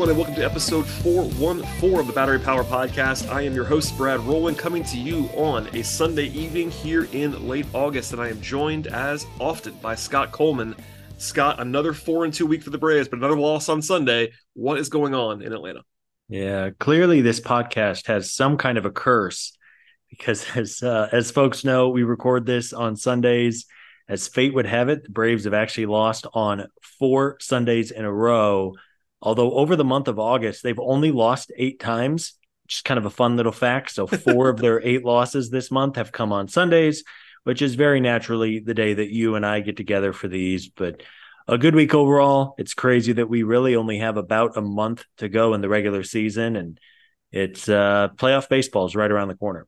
[0.00, 3.30] Everyone, and welcome to episode 414 of the Battery Power Podcast.
[3.30, 7.46] I am your host, Brad Rowland, coming to you on a Sunday evening here in
[7.46, 10.74] late August, and I am joined, as often, by Scott Coleman.
[11.18, 14.32] Scott, another 4 and 2 week for the Braves, but another loss on Sunday.
[14.54, 15.82] What is going on in Atlanta?
[16.30, 19.54] Yeah, clearly this podcast has some kind of a curse
[20.08, 23.66] because, as uh, as folks know, we record this on Sundays.
[24.08, 28.10] As fate would have it, the Braves have actually lost on four Sundays in a
[28.10, 28.76] row
[29.22, 32.34] Although over the month of August, they've only lost eight times,
[32.64, 33.90] which is kind of a fun little fact.
[33.90, 37.04] So four of their eight losses this month have come on Sundays,
[37.44, 40.68] which is very naturally the day that you and I get together for these.
[40.68, 41.02] But
[41.50, 42.54] a good week overall.
[42.58, 46.04] It's crazy that we really only have about a month to go in the regular
[46.04, 46.78] season, and
[47.32, 49.66] it's uh, playoff baseball is right around the corner.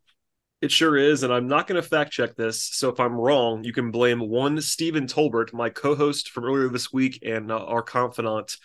[0.60, 2.62] It sure is, and I'm not going to fact check this.
[2.62, 6.92] So if I'm wrong, you can blame one Stephen Tolbert, my co-host from earlier this
[6.92, 8.56] week, and uh, our confidant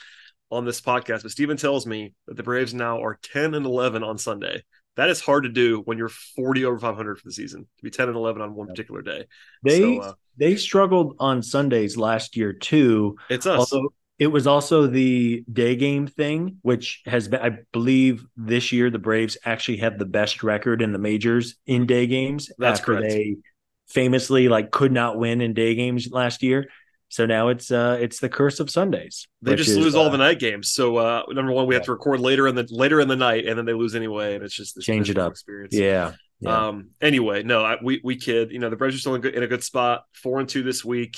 [0.52, 4.03] on this podcast, but Steven tells me that the Braves now are 10 and 11
[4.03, 4.64] on Sunday.
[4.95, 7.92] That is hard to do when you're 40 over 500 for the season to be
[7.92, 9.25] 10 and 11 on one particular day.
[9.64, 13.18] They so, uh, they struggled on Sundays last year too.
[13.30, 13.72] It's us.
[13.72, 18.90] Although it was also the day game thing, which has been, I believe, this year
[18.90, 22.50] the Braves actually have the best record in the majors in day games.
[22.58, 23.09] That's after correct.
[23.09, 23.36] They
[23.88, 26.70] famously like could not win in day games last year.
[27.09, 29.27] So now it's uh it's the curse of Sundays.
[29.41, 30.72] They just is, lose all uh, the night games.
[30.72, 31.80] So uh number one, we yeah.
[31.80, 34.36] have to record later in the later in the night, and then they lose anyway,
[34.36, 35.73] and it's just change it up experience.
[35.73, 36.13] Yeah.
[36.41, 36.67] yeah.
[36.67, 36.89] Um.
[37.02, 38.52] Anyway, no, I, we we kid.
[38.52, 40.03] You know, the Braves are still in, good, in a good spot.
[40.13, 41.17] Four and two this week.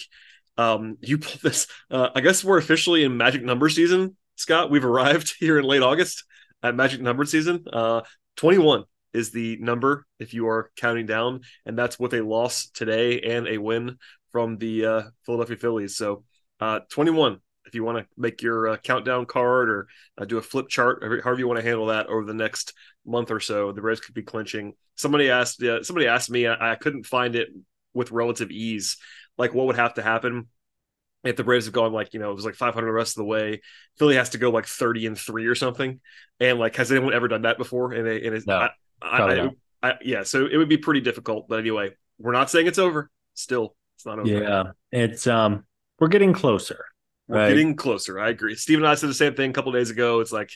[0.58, 0.98] Um.
[1.02, 1.68] You pull this.
[1.90, 2.10] Uh.
[2.14, 4.70] I guess we're officially in magic number season, Scott.
[4.70, 6.24] We've arrived here in late August
[6.62, 7.66] at magic number season.
[7.72, 8.02] Uh.
[8.36, 12.70] Twenty one is the number if you are counting down, and that's with a loss
[12.70, 13.98] today and a win
[14.32, 15.98] from the uh, Philadelphia Phillies.
[15.98, 16.24] So
[16.60, 20.42] uh, 21, if you want to make your uh, countdown card or uh, do a
[20.42, 22.74] flip chart, however you want to handle that over the next
[23.06, 24.74] month or so, the Braves could be clinching.
[24.96, 27.50] Somebody asked, uh, somebody asked me, I, I couldn't find it
[27.94, 28.98] with relative ease,
[29.38, 30.48] like what would have to happen
[31.24, 33.22] if the Braves have gone like you know it was like 500 the rest of
[33.22, 33.62] the way,
[33.98, 36.00] Philly has to go like 30 and three or something.
[36.40, 37.92] And like, has anyone ever done that before?
[37.92, 38.70] And it, and no, I,
[39.02, 39.50] I,
[39.82, 41.48] I, yeah, so it would be pretty difficult.
[41.50, 43.10] But anyway, we're not saying it's over.
[43.34, 44.30] Still, it's not over.
[44.30, 45.66] Yeah, it's um,
[46.00, 46.86] we're getting closer.
[47.28, 47.50] We're right?
[47.50, 48.18] getting closer.
[48.18, 48.56] I agree.
[48.56, 50.22] Steve and I said the same thing a couple days ago.
[50.22, 50.52] It's like,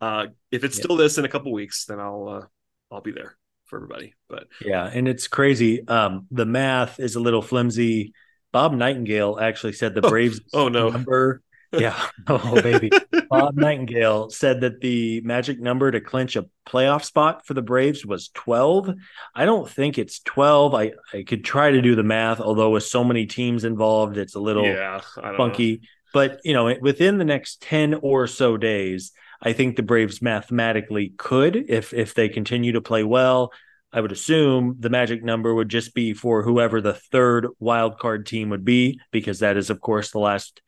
[0.00, 0.84] uh, if it's yeah.
[0.84, 2.46] still this in a couple weeks, then I'll uh,
[2.94, 4.14] I'll be there for everybody.
[4.28, 5.86] But yeah, and it's crazy.
[5.88, 8.12] Um, the math is a little flimsy.
[8.52, 11.42] Bob Nightingale actually said the Braves oh, oh no number
[11.78, 12.06] yeah.
[12.28, 12.90] Oh, baby.
[13.30, 18.04] Bob Nightingale said that the magic number to clinch a playoff spot for the Braves
[18.04, 18.94] was 12.
[19.34, 20.74] I don't think it's 12.
[20.74, 24.34] I, I could try to do the math, although with so many teams involved, it's
[24.34, 25.00] a little yeah,
[25.36, 25.72] funky.
[25.72, 25.78] Know.
[26.12, 31.12] But, you know, within the next 10 or so days, I think the Braves mathematically
[31.16, 33.52] could, if if they continue to play well.
[33.92, 38.26] I would assume the magic number would just be for whoever the third wild card
[38.26, 40.60] team would be, because that is, of course, the last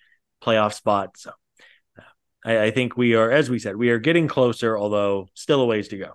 [0.43, 1.16] playoff spot.
[1.16, 1.32] So
[2.44, 5.66] I, I think we are, as we said, we are getting closer, although still a
[5.66, 6.12] ways to go.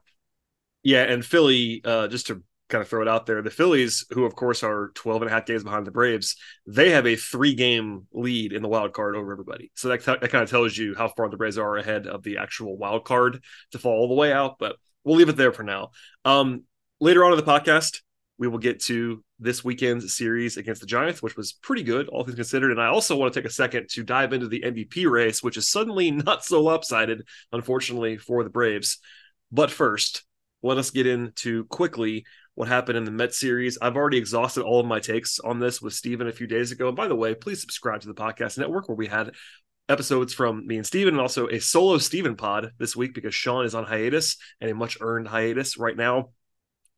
[0.84, 4.26] Yeah, and Philly, uh, just to kind of throw it out there, the Phillies, who
[4.26, 6.36] of course are 12 and a half games behind the Braves,
[6.66, 9.72] they have a three game lead in the wild card over everybody.
[9.76, 12.38] So that, that kind of tells you how far the Braves are ahead of the
[12.38, 14.58] actual wild card to fall all the way out.
[14.60, 15.92] But we'll leave it there for now.
[16.26, 16.64] Um,
[17.00, 18.02] later on in the podcast,
[18.38, 22.24] we will get to this weekend's series against the Giants, which was pretty good, all
[22.24, 22.72] things considered.
[22.72, 25.58] And I also want to take a second to dive into the MVP race, which
[25.58, 28.98] is suddenly not so lopsided, unfortunately, for the Braves.
[29.52, 30.24] But first,
[30.64, 33.78] let us get into quickly what happened in the Met series.
[33.82, 36.88] I've already exhausted all of my takes on this with Steven a few days ago.
[36.88, 39.32] And by the way, please subscribe to the podcast network where we had
[39.90, 43.66] episodes from me and Steven and also a solo Steven pod this week because Sean
[43.66, 46.30] is on hiatus and a much earned hiatus right now.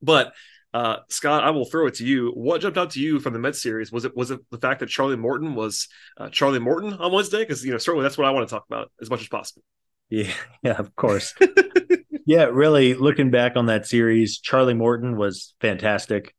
[0.02, 0.34] But
[0.75, 2.31] uh, Scott, I will throw it to you.
[2.31, 3.94] What jumped out to you from the Mets series?
[3.94, 5.88] Was it was it the fact that Charlie Morton was
[6.18, 7.39] uh, Charlie Morton on Wednesday?
[7.39, 9.63] Because you know certainly that's what I want to talk about as much as possible.
[10.10, 10.33] Yeah,
[10.63, 11.33] yeah, of course.
[12.25, 16.36] yeah, really looking back on that series, Charlie Morton was fantastic.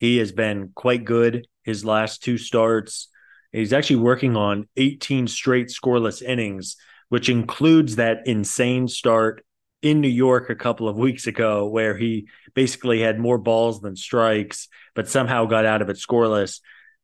[0.00, 3.06] He has been quite good his last two starts.
[3.52, 6.74] He's actually working on 18 straight scoreless innings,
[7.08, 9.45] which includes that insane start
[9.90, 13.96] in New York a couple of weeks ago where he basically had more balls than
[13.96, 16.60] strikes, but somehow got out of it scoreless.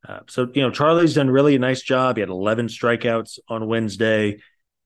[0.07, 2.17] Uh, so, you know, Charlie's done really a nice job.
[2.17, 4.39] He had 11 strikeouts on Wednesday.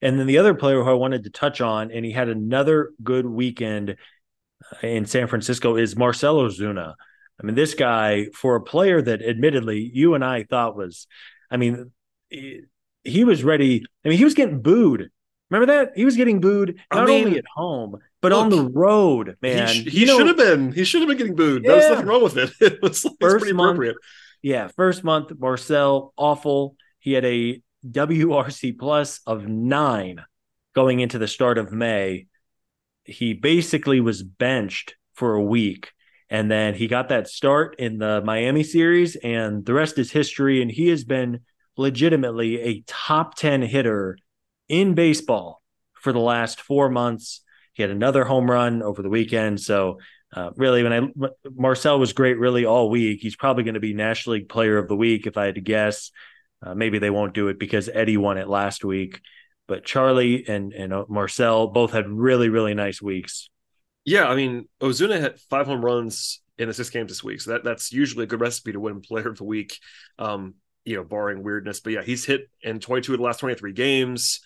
[0.02, 2.92] And then the other player who I wanted to touch on, and he had another
[3.02, 3.96] good weekend
[4.72, 6.94] uh, in San Francisco, is Marcell Ozuna.
[7.40, 11.06] I mean, this guy, for a player that admittedly you and I thought was,
[11.50, 11.92] I mean,
[12.28, 13.84] he was ready.
[14.04, 15.10] I mean, he was getting booed
[15.50, 18.50] Remember that he was getting booed not I mean, only at home but look, on
[18.50, 19.36] the road.
[19.40, 20.72] Man, he, sh- he should have been.
[20.72, 21.64] He should have been getting booed.
[21.64, 21.72] Yeah.
[21.72, 22.50] There's nothing wrong with it.
[22.60, 23.96] It was like, pretty month, appropriate.
[24.42, 26.76] Yeah, first month Marcell awful.
[26.98, 30.24] He had a WRC plus of nine
[30.74, 32.26] going into the start of May.
[33.04, 35.92] He basically was benched for a week.
[36.28, 40.60] And then he got that start in the Miami series, and the rest is history.
[40.60, 41.40] And he has been
[41.76, 44.18] legitimately a top 10 hitter
[44.68, 45.62] in baseball
[45.94, 47.42] for the last four months.
[47.72, 49.60] He had another home run over the weekend.
[49.60, 49.98] So,
[50.34, 53.20] uh, really, when I Marcell was great really all week.
[53.20, 55.60] He's probably going to be National League Player of the Week if I had to
[55.60, 56.10] guess.
[56.62, 59.20] Uh, maybe they won't do it because Eddie won it last week.
[59.68, 63.50] But Charlie and and uh, Marcell both had really really nice weeks.
[64.04, 67.52] Yeah, I mean Ozuna had five home runs in the six games this week, so
[67.52, 69.78] that that's usually a good recipe to win Player of the Week.
[70.18, 70.54] Um,
[70.86, 71.80] you know, barring weirdness.
[71.80, 74.40] But yeah, he's hit in 22 of the last 23 games,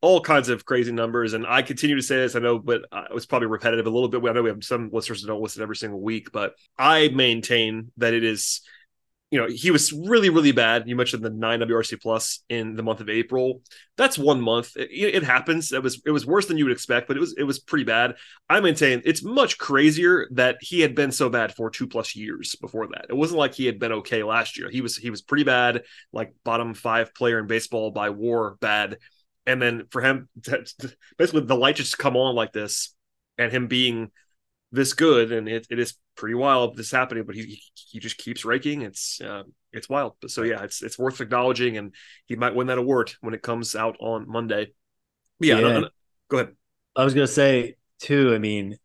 [0.00, 1.34] all kinds of crazy numbers.
[1.34, 3.90] And I continue to say this, I know, but uh, it was probably repetitive a
[3.90, 4.24] little bit.
[4.24, 7.90] I know we have some listeners that don't listen every single week, but I maintain
[7.98, 8.62] that it is
[9.32, 10.86] you know, he was really, really bad.
[10.86, 13.62] You mentioned the nine WRC plus in the month of April.
[13.96, 14.76] That's one month.
[14.76, 15.72] It, it, happens.
[15.72, 17.84] It was it was worse than you would expect, but it was it was pretty
[17.84, 18.16] bad.
[18.50, 22.56] I maintain it's much crazier that he had been so bad for two plus years
[22.56, 23.06] before that.
[23.08, 24.68] It wasn't like he had been okay last year.
[24.68, 28.98] He was he was pretty bad, like bottom five player in baseball by WAR bad.
[29.46, 30.62] And then for him, to,
[31.16, 32.94] basically the light just come on like this,
[33.38, 34.10] and him being
[34.72, 38.44] this good, and it, it is pretty wild this happening, but he he just keeps
[38.44, 38.82] raking.
[38.82, 39.42] It's uh,
[39.72, 40.14] it's wild.
[40.20, 41.94] But so yeah, it's it's worth acknowledging, and
[42.26, 44.72] he might win that award when it comes out on Monday.
[45.38, 45.60] But yeah, yeah.
[45.60, 45.88] No, no,
[46.28, 46.54] go ahead.
[46.96, 48.34] I was gonna say too.
[48.34, 48.78] I mean,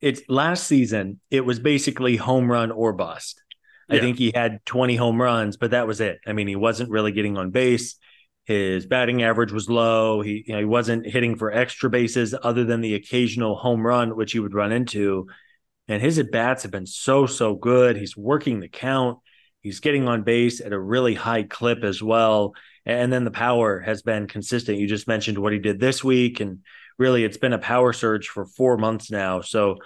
[0.00, 1.20] it's last season.
[1.30, 3.42] It was basically home run or bust.
[3.88, 4.00] I yeah.
[4.00, 6.18] think he had 20 home runs, but that was it.
[6.26, 7.96] I mean, he wasn't really getting on base.
[8.46, 10.22] His batting average was low.
[10.22, 14.16] He you know, he wasn't hitting for extra bases other than the occasional home run,
[14.16, 15.28] which he would run into
[15.88, 17.96] and his at bats have been so so good.
[17.96, 19.18] He's working the count.
[19.60, 22.54] He's getting on base at a really high clip as well.
[22.84, 24.78] And then the power has been consistent.
[24.78, 26.60] You just mentioned what he did this week, and
[26.98, 29.40] really, it's been a power surge for four months now.
[29.40, 29.78] So,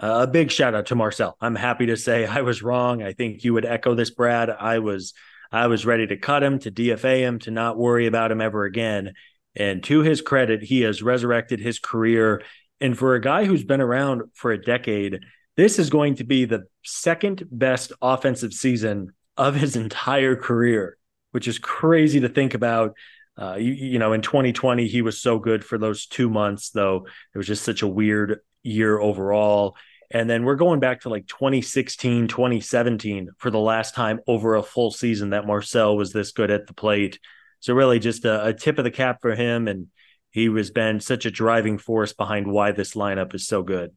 [0.00, 1.36] uh, a big shout out to Marcell.
[1.40, 3.02] I'm happy to say I was wrong.
[3.02, 4.50] I think you would echo this, Brad.
[4.50, 5.14] I was
[5.50, 8.64] I was ready to cut him, to DFA him, to not worry about him ever
[8.64, 9.14] again.
[9.56, 12.42] And to his credit, he has resurrected his career.
[12.80, 15.20] And for a guy who's been around for a decade,
[15.56, 20.96] this is going to be the second best offensive season of his entire career,
[21.32, 22.94] which is crazy to think about.
[23.36, 27.06] Uh, you, you, know, in 2020, he was so good for those two months, though
[27.34, 29.76] it was just such a weird year overall.
[30.10, 34.62] And then we're going back to like 2016, 2017 for the last time over a
[34.62, 37.18] full season that Marcell was this good at the plate.
[37.60, 39.68] So, really, just a, a tip of the cap for him.
[39.68, 39.88] And
[40.30, 43.94] he was been such a driving force behind why this lineup is so good.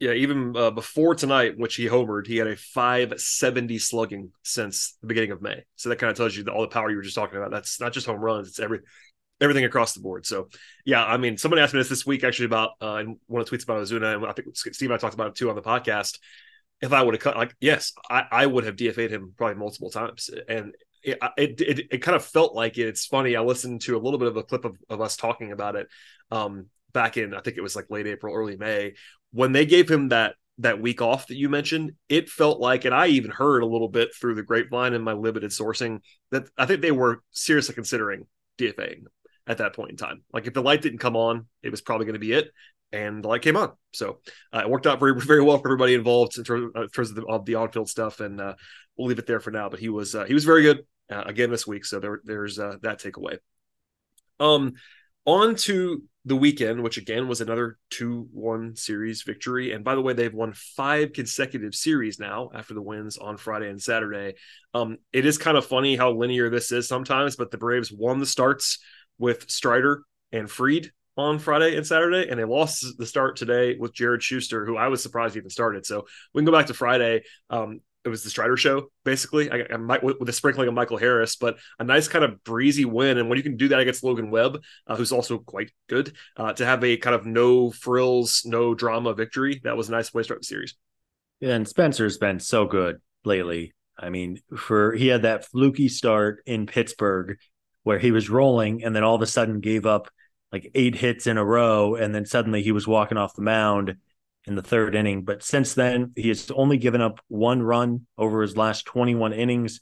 [0.00, 5.06] Yeah, even uh, before tonight, which he homered, he had a 570 slugging since the
[5.06, 5.62] beginning of May.
[5.76, 7.52] So that kind of tells you all the power you were just talking about.
[7.52, 8.80] That's not just home runs; it's every
[9.44, 10.26] everything across the board.
[10.26, 10.48] So
[10.84, 13.48] yeah, I mean, someone asked me this this week actually about uh, in one of
[13.48, 15.56] the tweets about Ozuna, and I think Steve and I talked about it too on
[15.56, 16.18] the podcast.
[16.80, 19.90] If I would have cut, like, yes, I, I would have DFA'd him probably multiple
[19.90, 22.88] times, and it, it, it, it, kind of felt like it.
[22.88, 23.36] It's funny.
[23.36, 25.86] I listened to a little bit of a clip of, of us talking about it
[26.30, 28.94] um, back in, I think it was like late April, early May,
[29.32, 32.94] when they gave him that that week off that you mentioned, it felt like, and
[32.94, 36.66] I even heard a little bit through the grapevine and my limited sourcing that I
[36.66, 38.26] think they were seriously considering
[38.58, 39.02] DFAing
[39.46, 40.22] at that point in time.
[40.32, 42.50] Like if the light didn't come on, it was probably going to be it,
[42.92, 43.72] and the light came on.
[43.92, 44.20] So
[44.52, 47.10] uh, it worked out very very well for everybody involved in terms, uh, in terms
[47.10, 48.54] of, the, the on-field stuff, and uh,
[48.96, 49.68] we'll leave it there for now.
[49.68, 52.56] But he was uh, he was very good uh, again this week, so there there's
[52.56, 53.38] that takeaway.
[54.40, 54.74] Um,
[55.26, 59.72] on to the weekend, which again was another 2 1 series victory.
[59.72, 63.68] And by the way, they've won five consecutive series now after the wins on Friday
[63.68, 64.34] and Saturday.
[64.72, 68.20] Um, it is kind of funny how linear this is sometimes, but the Braves won
[68.20, 68.78] the starts
[69.18, 70.02] with Strider
[70.32, 74.66] and Fried on Friday and Saturday, and they lost the start today with Jared Shuster,
[74.66, 75.86] who I was surprised even started.
[75.86, 77.22] So we can go back to Friday.
[77.50, 79.50] Um, it was the Strider show basically.
[79.50, 82.84] I, I might with, a sprinkling of Michael Harris, but a nice kind of breezy
[82.84, 83.16] win.
[83.18, 86.52] And when you can do that against Logan Webb, uh, who's also quite good, uh,
[86.52, 90.20] to have a kind of no frills, no drama victory, that was a nice way
[90.20, 90.74] to start the series.
[91.40, 93.72] And Spencer's been so good lately.
[93.98, 97.38] I mean, for he had that fluky start in Pittsburgh
[97.84, 100.10] where he was rolling and then all of a sudden gave up
[100.50, 103.96] like eight hits in a row, and then suddenly he was walking off the mound
[104.46, 105.24] in the third inning.
[105.24, 109.80] But since then, he has only given up one run over his last 21 innings.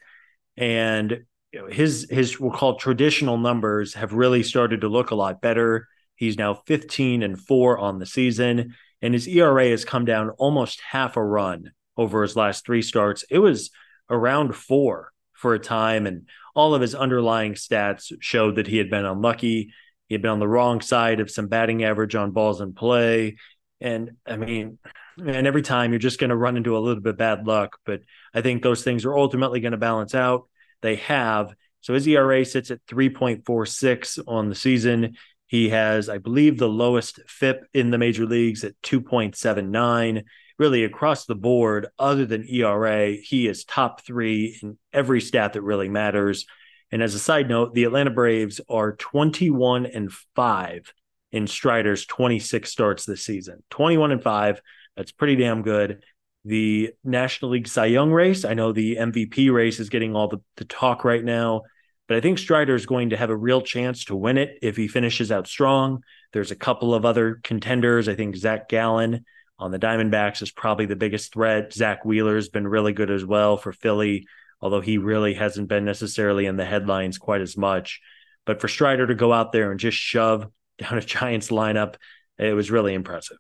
[0.57, 1.25] And
[1.71, 5.89] his his we'll call traditional numbers have really started to look a lot better.
[6.15, 10.81] He's now 15 and 4 on the season and his ERA has come down almost
[10.81, 13.25] half a run over his last 3 starts.
[13.29, 13.71] It was
[14.09, 15.12] around 4
[15.43, 19.73] for a time and all of his underlying stats showed that he had been unlucky.
[20.09, 23.37] He had been on the wrong side of some batting average on balls in play.
[23.81, 24.79] And I mean,
[25.19, 27.77] and every time you're just going to run into a little bit bad luck.
[27.85, 30.49] But I think those things are ultimately going to balance out.
[30.81, 31.53] They have.
[31.81, 35.17] So his ERA sits at 3.46 on the season.
[35.47, 40.23] He has, I believe, the lowest FIP in the major leagues at 2.79.
[40.59, 45.63] Really, across the board, other than ERA, he is top three in every stat that
[45.63, 46.47] really matters.
[46.91, 50.93] And as a side note, the Atlanta Braves are 21 and 5
[51.33, 53.63] in Strider's 26 starts this season.
[53.71, 54.61] 21 and 5.
[54.97, 56.03] That's pretty damn good.
[56.45, 60.41] The National League Cy Young race, I know the MVP race is getting all the,
[60.57, 61.63] the talk right now,
[62.09, 64.77] but I think Strider is going to have a real chance to win it if
[64.77, 66.03] he finishes out strong.
[66.33, 68.09] There's a couple of other contenders.
[68.09, 69.25] I think Zach Gallen
[69.63, 71.73] on the Diamondbacks is probably the biggest threat.
[71.73, 74.27] Zack Wheeler has been really good as well for Philly
[74.63, 78.01] although he really hasn't been necessarily in the headlines quite as much.
[78.47, 80.47] But for Strider to go out there and just shove
[80.79, 81.97] down a Giants lineup,
[82.39, 83.39] it was really impressive.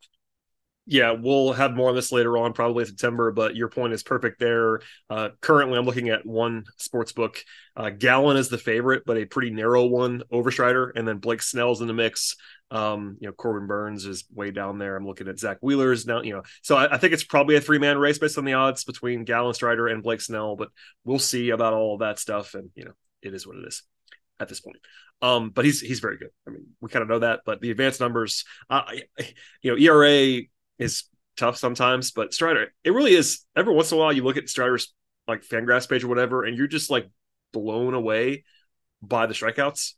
[0.84, 3.30] Yeah, we'll have more on this later on, probably September.
[3.30, 4.80] But your point is perfect there.
[5.08, 7.44] Uh, currently, I'm looking at one sports book.
[7.76, 11.40] Uh, Gallen is the favorite, but a pretty narrow one over Strider, and then Blake
[11.40, 12.34] Snell's in the mix.
[12.72, 14.96] Um, you know, Corbin Burnes is way down there.
[14.96, 17.60] I'm looking at Zack Wheeler's now, you know, so I, I think it's probably a
[17.60, 20.70] three man race based on the odds between Gallen Strider and Blake Snell, but
[21.04, 22.54] we'll see about all of that stuff.
[22.54, 23.82] And, you know, it is what it is
[24.40, 24.78] at this point.
[25.20, 26.30] Um, but he's, he's very good.
[26.48, 28.84] I mean, we kind of know that, but the advanced numbers, uh,
[29.60, 30.40] you know, ERA
[30.78, 31.04] is
[31.36, 34.48] tough sometimes, but Strider, it really is every once in a while you look at
[34.48, 34.94] Strider's
[35.28, 37.10] like Fangraphs page or whatever, and you're just like
[37.52, 38.44] blown away
[39.02, 39.92] by the strikeouts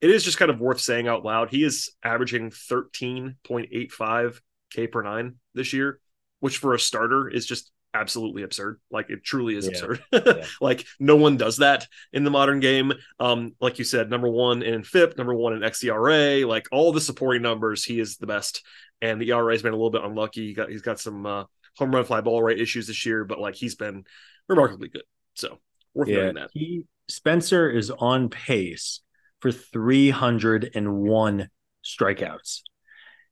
[0.00, 1.50] it is just kind of worth saying out loud.
[1.50, 6.00] He is averaging 13.85 K per nine this year,
[6.40, 8.78] which for a starter is just absolutely absurd.
[8.90, 9.70] Like it truly is yeah.
[9.70, 10.02] absurd.
[10.12, 10.44] yeah.
[10.60, 12.92] Like no one does that in the modern game.
[13.18, 17.00] Um, like you said, number one in FIP, number one in xERA, like all the
[17.00, 18.62] supporting numbers, he is the best.
[19.00, 20.48] And the ERA has been a little bit unlucky.
[20.48, 21.44] He got he's got some uh,
[21.76, 24.04] home run fly ball rate issues this year, but like he's been
[24.48, 25.04] remarkably good.
[25.34, 25.58] So
[25.94, 26.50] worth yeah, that.
[26.52, 29.00] He Spencer is on pace
[29.40, 31.48] for 301
[31.84, 32.60] strikeouts.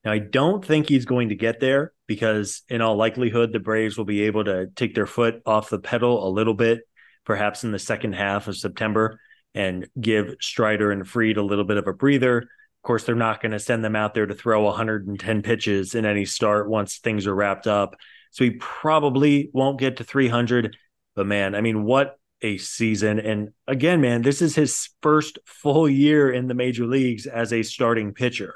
[0.04, 3.96] Now, I don't think he's going to get there because, in all likelihood, the Braves
[3.96, 6.80] will be able to take their foot off the pedal a little bit,
[7.24, 9.18] perhaps in the second half of September,
[9.54, 12.38] and give Strider and Fried a little bit of a breather.
[12.38, 16.04] Of course, they're not going to send them out there to throw 110 pitches in
[16.04, 17.96] any start once things are wrapped up.
[18.30, 20.76] So he probably won't get to 300.
[21.16, 23.18] But man, I mean, what a season.
[23.18, 27.62] And again, man, this is his first full year in the major leagues as a
[27.62, 28.54] starting pitcher.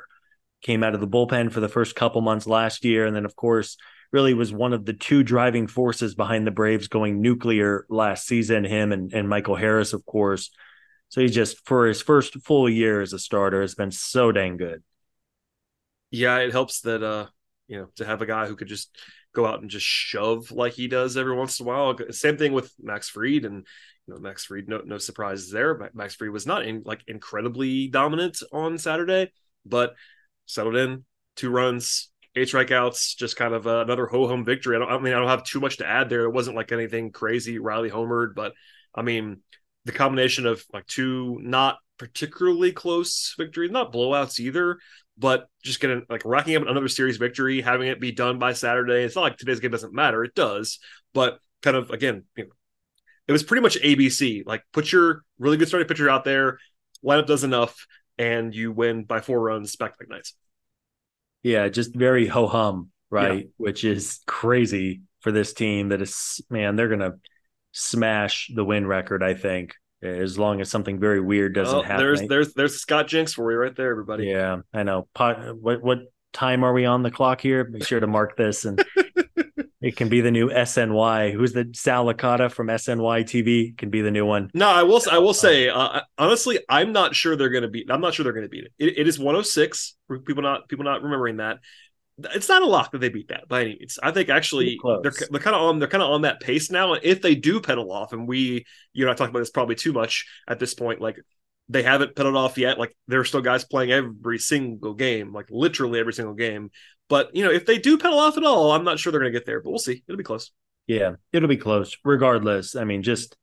[0.62, 3.06] Came out of the bullpen for the first couple months last year.
[3.06, 3.76] And then, of course,
[4.12, 8.64] really was one of the two driving forces behind the Braves going nuclear last season,
[8.64, 10.50] him and, and Michael Harris, of course.
[11.11, 14.56] So he just, for his first full year as a starter, has been so dang
[14.56, 14.82] good.
[16.11, 17.26] Yeah, it helps that, uh,
[17.66, 18.97] you know, to have a guy who could just
[19.38, 21.97] go out and just shove like he does every once in a while.
[22.11, 23.66] Same thing with Max Fried and
[24.07, 24.68] you know Max Fried.
[24.68, 25.90] No no surprises there.
[25.95, 29.30] Max Fried was not in like incredibly dominant on Saturday,
[29.64, 29.95] but
[30.47, 31.04] settled in
[31.37, 34.76] two runs, eight strikeouts, just kind of uh, another ho hum victory.
[34.76, 36.25] I, don't, I mean I don't have too much to add there.
[36.25, 37.59] It wasn't like anything crazy.
[37.59, 38.54] Riley homered, but
[38.95, 39.42] I mean
[39.85, 44.78] the combination of like two not particularly close victories, not blowouts either,
[45.18, 49.02] but just getting like racking up another series victory, having it be done by Saturday.
[49.02, 50.78] It's not like today's game doesn't matter; it does,
[51.12, 52.50] but kind of again, you know,
[53.26, 54.44] it was pretty much ABC.
[54.46, 56.58] Like put your really good starting pitcher out there,
[57.04, 60.34] lineup does enough, and you win by four runs back to back nights.
[61.42, 63.44] Yeah, just very ho hum, right?
[63.44, 63.50] Yeah.
[63.56, 65.88] Which is crazy for this team.
[65.88, 67.14] That is, man, they're gonna
[67.72, 69.22] smash the win record.
[69.22, 71.99] I think as long as something very weird doesn't oh, happen.
[71.99, 74.26] There's there's there's Scott Jinks for you right there, everybody.
[74.26, 75.09] Yeah, I know.
[75.17, 75.99] What what
[76.33, 77.64] time are we on the clock here?
[77.64, 78.85] Make sure to mark this, and
[79.81, 81.33] it can be the new SNY.
[81.33, 83.76] Who's the Sal Licata from SNY TV?
[83.76, 84.50] Can be the new one.
[84.55, 85.02] No, I will.
[85.11, 87.90] I will say uh, honestly, I'm not sure they're going to beat.
[87.90, 88.73] I'm not sure they're going to beat it.
[88.78, 88.99] it.
[88.99, 89.97] It is 106.
[90.26, 91.59] People not people not remembering that
[92.34, 93.98] it's not a lock that they beat that by any means.
[94.02, 96.94] I think actually they're, they're kind of on they're kind of on that pace now.
[96.94, 99.92] If they do pedal off, and we you know I talk about this probably too
[99.92, 101.16] much at this point, like
[101.68, 102.78] they haven't pedaled off yet.
[102.78, 106.70] Like there are still guys playing every single game, like literally every single game.
[107.08, 109.32] But you know if they do pedal off at all, I'm not sure they're going
[109.32, 109.60] to get there.
[109.60, 110.02] But we'll see.
[110.08, 110.50] It'll be close.
[110.87, 111.96] Yeah, it'll be close.
[112.04, 113.37] Regardless, I mean, just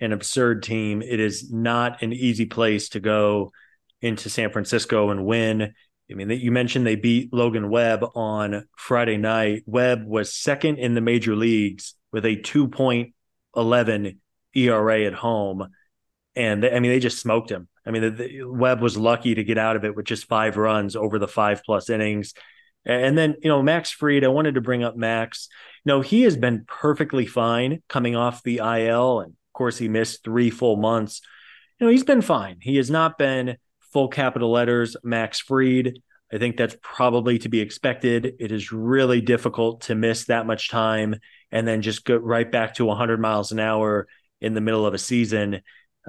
[0.00, 1.02] an absurd team.
[1.02, 3.52] It is not an easy place to go
[4.02, 5.74] into San Francisco and win
[6.10, 9.64] I mean, you mentioned they beat Logan Webb on Friday night.
[9.66, 14.18] Webb was second in the major leagues with a 2.11
[14.54, 15.68] ERA at home.
[16.36, 17.68] And they, I mean, they just smoked him.
[17.84, 20.56] I mean, the, the, Webb was lucky to get out of it with just five
[20.56, 22.34] runs over the five plus innings.
[22.84, 25.48] And then, you know, Max Fried, I wanted to bring up Max.
[25.84, 29.20] You know, he has been perfectly fine coming off the IL.
[29.20, 31.20] And of course, he missed three full months.
[31.80, 32.58] You know, he's been fine.
[32.60, 33.56] He has not been
[33.96, 36.00] full capital letters Max Fried.
[36.30, 38.34] I think that's probably to be expected.
[38.38, 41.16] It is really difficult to miss that much time
[41.50, 44.06] and then just go right back to 100 miles an hour
[44.42, 45.62] in the middle of a season.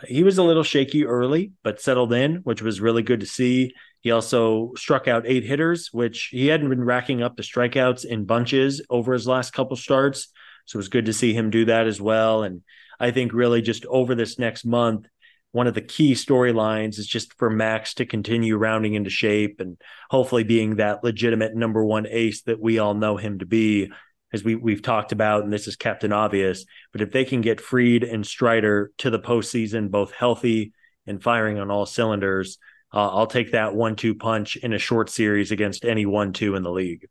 [0.06, 3.72] He was a little shaky early, but settled in, which was really good to see.
[4.01, 8.25] He also struck out eight hitters, which he hadn't been racking up the strikeouts in
[8.25, 10.27] bunches over his last couple starts.
[10.65, 12.44] So it was good to see him do that as well.
[12.44, 12.63] And
[13.00, 15.08] I think really just over this next month,
[15.51, 19.77] one of the key storylines is just for Max to continue rounding into shape and
[20.10, 23.89] hopefully being that legitimate number one ace that we all know him to be,
[24.34, 26.66] as we we've talked about, and this is Captain Obvious.
[26.92, 30.74] But if they can get Fried and Strider to the postseason, both healthy
[31.06, 32.58] and firing on all cylinders,
[32.94, 36.72] uh, I'll take that one-two punch in a short series against any one-two in the
[36.72, 37.08] league.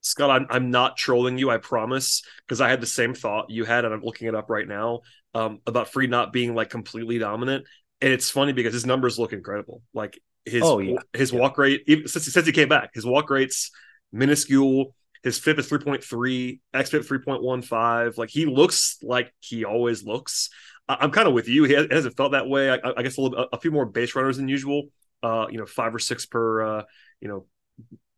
[0.00, 3.64] Scott, I'm I'm not trolling you, I promise, because I had the same thought you
[3.64, 5.00] had, and I'm looking it up right now
[5.38, 7.64] um, about Fried not being like completely dominant.
[8.00, 9.82] And it's funny because his numbers look incredible.
[9.94, 10.98] Like his oh, yeah.
[11.12, 11.40] his yeah.
[11.40, 13.70] walk rate, even, since since he came back, his walk rates
[14.12, 14.94] minuscule.
[15.24, 18.16] His FIP is 3.3, XFIP 3.15.
[18.16, 20.48] Like he looks like he always looks.
[20.88, 21.64] I, am kind of with you.
[21.64, 22.70] He hasn't felt that way.
[22.70, 24.84] I, I guess a, little, a few more base runners than usual.
[25.20, 26.82] Uh, you know, five or six per, uh,
[27.20, 27.46] you know,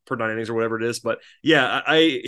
[0.06, 1.00] per nine innings or whatever it is.
[1.00, 2.24] But yeah, I,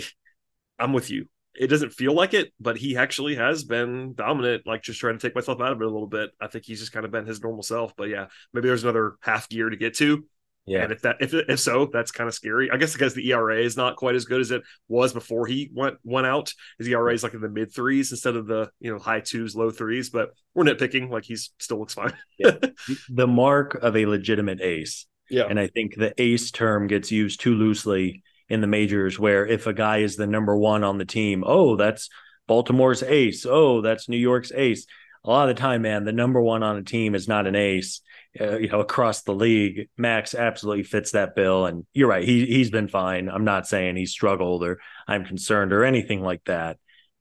[0.79, 4.63] I'm with you it doesn't feel like it, but he actually has been dominant.
[4.65, 6.31] Like just trying to take myself out of it a little bit.
[6.41, 7.95] I think he's just kind of been his normal self.
[7.95, 10.25] But yeah, maybe there's another half gear to get to.
[10.65, 10.83] Yeah.
[10.83, 12.71] And if that if if so, that's kind of scary.
[12.71, 15.69] I guess because the ERA is not quite as good as it was before he
[15.73, 16.53] went went out.
[16.79, 19.55] His ERA is like in the mid threes instead of the you know high twos,
[19.55, 20.09] low threes.
[20.09, 21.09] But we're nitpicking.
[21.09, 22.13] Like he's still looks fine.
[22.37, 22.55] yeah.
[23.09, 25.05] The mark of a legitimate ace.
[25.29, 25.47] Yeah.
[25.49, 29.65] And I think the ace term gets used too loosely in the majors where if
[29.67, 32.09] a guy is the number one on the team, oh, that's
[32.47, 33.45] Baltimore's ace.
[33.45, 34.85] Oh, that's New York's ace.
[35.25, 37.55] A lot of the time, man, the number one on a team is not an
[37.55, 38.01] ace.
[38.39, 41.65] Uh, you know, across the league, Max absolutely fits that bill.
[41.65, 43.29] And you're right, he he's been fine.
[43.29, 46.77] I'm not saying he struggled or I'm concerned or anything like that.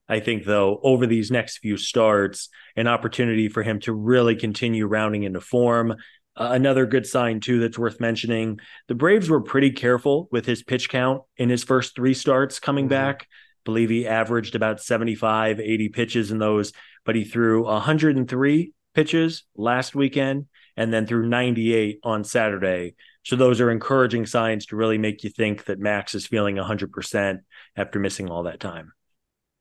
[0.09, 4.87] I think though, over these next few starts, an opportunity for him to really continue
[4.87, 5.95] rounding into form,
[6.37, 10.63] uh, another good sign, too, that's worth mentioning the Braves were pretty careful with his
[10.63, 12.91] pitch count in his first three starts coming mm-hmm.
[12.91, 13.23] back.
[13.23, 16.73] I believe he averaged about 75, 80 pitches in those,
[17.05, 22.95] but he threw 103 pitches last weekend and then threw 98 on Saturday.
[23.25, 27.39] So those are encouraging signs to really make you think that Max is feeling 100%
[27.77, 28.93] after missing all that time.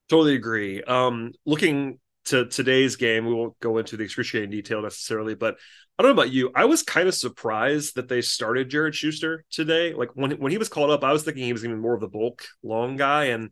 [0.09, 0.83] Totally agree.
[0.83, 5.57] Um, looking to today's game, we won't go into the excruciating detail necessarily, but
[5.97, 6.51] I don't know about you.
[6.55, 9.93] I was kind of surprised that they started Jared Shuster today.
[9.93, 12.01] Like when when he was called up, I was thinking he was even more of
[12.01, 13.51] the bulk long guy, and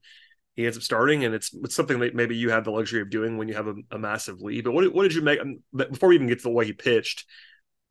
[0.56, 1.26] he ends up starting.
[1.26, 3.68] And it's it's something that maybe you have the luxury of doing when you have
[3.68, 4.64] a, a massive lead.
[4.64, 6.74] But what what did you make um, before we even get to the way he
[6.74, 7.26] pitched?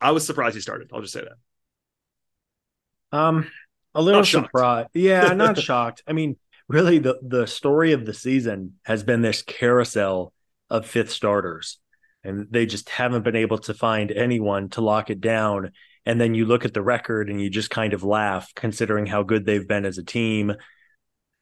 [0.01, 0.89] I was surprised he started.
[0.93, 3.17] I'll just say that.
[3.17, 3.49] Um,
[3.95, 4.89] a little surprised.
[4.93, 6.03] Yeah, not shocked.
[6.05, 6.37] I mean,
[6.67, 10.33] really, the the story of the season has been this carousel
[10.69, 11.79] of fifth starters
[12.23, 15.71] and they just haven't been able to find anyone to lock it down.
[16.05, 19.23] And then you look at the record and you just kind of laugh considering how
[19.23, 20.53] good they've been as a team.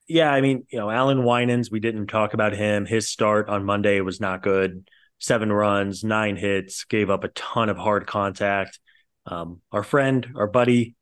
[0.08, 2.86] Yeah, I mean, you know, Allan Winans, we didn't talk about him.
[2.86, 4.88] His start on Monday was not good.
[5.20, 8.80] Seven runs, nine hits, gave up a ton of hard contact.
[9.26, 10.96] Um, our friend, our buddy,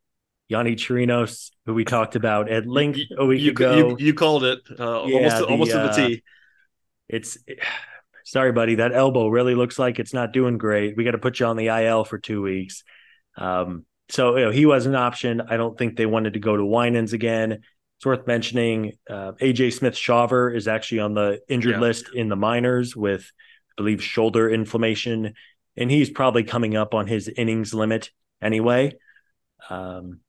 [0.50, 3.76] Yonny Chirinos, who we talked about at length a week you, ago.
[3.76, 6.24] You, you, called it uh, yeah, almost, the, almost to the uh, T.
[7.10, 7.38] It's
[8.26, 10.98] sorry, buddy, that elbow really looks like it's not doing great.
[10.98, 12.84] We got to put you on the IL for two weeks.
[13.38, 15.42] Um, so you know, he was an option.
[15.42, 17.54] I don't think they wanted to go to Winans again.
[17.54, 21.80] It's worth mentioning uh, AJ Smith Shawver is actually on the injured yeah.
[21.80, 23.32] list in the minors with,
[23.72, 25.34] I believe, shoulder inflammation,
[25.78, 28.10] and he's probably coming up on his innings limit
[28.42, 28.94] anyway.
[29.70, 30.20] Um,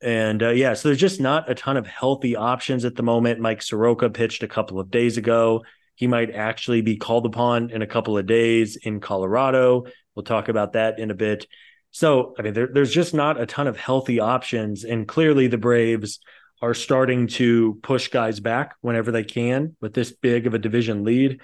[0.00, 3.40] and uh, yeah, so there's just not a ton of healthy options at the moment.
[3.40, 5.64] Mike Soroka pitched a couple of days ago.
[5.98, 9.86] He might actually be called upon in a couple of days in Colorado.
[10.14, 11.48] We'll talk about that in a bit.
[11.90, 14.84] So, I mean, there, there's just not a ton of healthy options.
[14.84, 16.20] And clearly, the Braves
[16.62, 21.02] are starting to push guys back whenever they can with this big of a division
[21.02, 21.40] lead.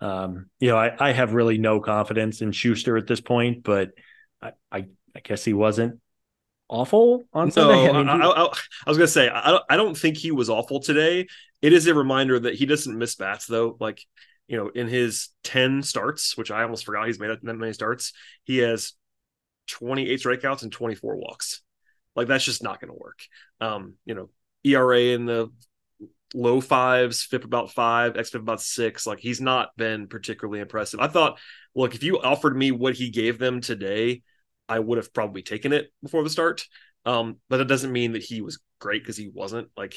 [0.00, 3.92] Um, you know, I, I have really no confidence in Shuster at this point, but
[4.42, 6.00] I, I, I guess he wasn't
[6.68, 7.88] awful on No, Sunday?
[7.90, 8.44] I, mean, I, I,
[8.86, 11.26] I was gonna say I don't, I don't think he was awful today.
[11.62, 13.76] It is a reminder that he doesn't miss bats though.
[13.80, 14.02] Like
[14.48, 18.12] you know, in his ten starts, which I almost forgot he's made that many starts,
[18.44, 18.92] he has
[19.66, 21.62] twenty eight strikeouts and twenty four walks.
[22.14, 23.20] Like that's just not going to work.
[23.60, 24.30] Um, you know,
[24.62, 25.50] ERA in the
[26.34, 29.06] low fives, FIP about five, XFIP about six.
[29.06, 31.00] Like he's not been particularly impressive.
[31.00, 31.38] I thought,
[31.74, 34.22] look, if you offered me what he gave them today,
[34.68, 36.64] I would have probably taken it before the start.
[37.04, 39.68] Um, but that doesn't mean that he was great because he wasn't.
[39.76, 39.96] Like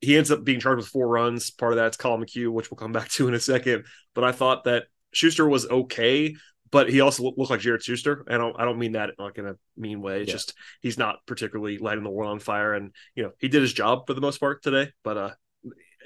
[0.00, 1.50] he ends up being charged with four runs.
[1.50, 3.84] Part of that's Collin McHugh, which we'll come back to in a second.
[4.14, 6.34] But I thought that Shuster was okay,
[6.70, 8.24] but he also looked like Jared Shuster.
[8.28, 10.22] I don't I don't mean that like in a mean way.
[10.22, 10.34] It's yeah.
[10.34, 12.74] just he's not particularly lighting the world on fire.
[12.74, 14.90] And you know, he did his job for the most part today.
[15.02, 15.30] But uh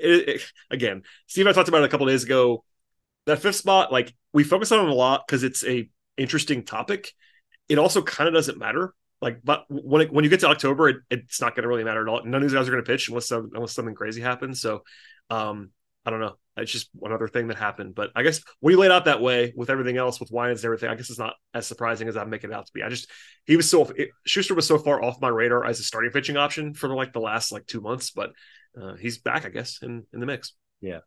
[0.01, 2.65] it, it, again, Steve, I talked about it a couple days ago.
[3.27, 7.13] That fifth spot, like we focus on it a lot because it's a interesting topic.
[7.69, 8.95] It also kind of doesn't matter.
[9.21, 11.85] Like, but when it, when you get to October, it, it's not going to really
[11.85, 12.25] matter at all.
[12.25, 14.61] None of these guys are going to pitch unless some, unless something crazy happens.
[14.61, 14.83] So,
[15.31, 15.71] um,
[16.07, 16.35] I don't know.
[16.57, 17.95] It's just one other thing that happened.
[17.95, 20.67] But I guess when you laid out that way with everything else, with Winans and
[20.67, 22.83] everything, I guess it's not as surprising as I'm making it out to be.
[22.83, 23.11] I just
[23.47, 26.37] he was so it, Shuster was so far off my radar as a starting pitching
[26.37, 28.33] option for like the last like two months, but
[28.81, 30.53] uh, he's back, I guess, in in the mix.
[30.81, 31.01] Yeah,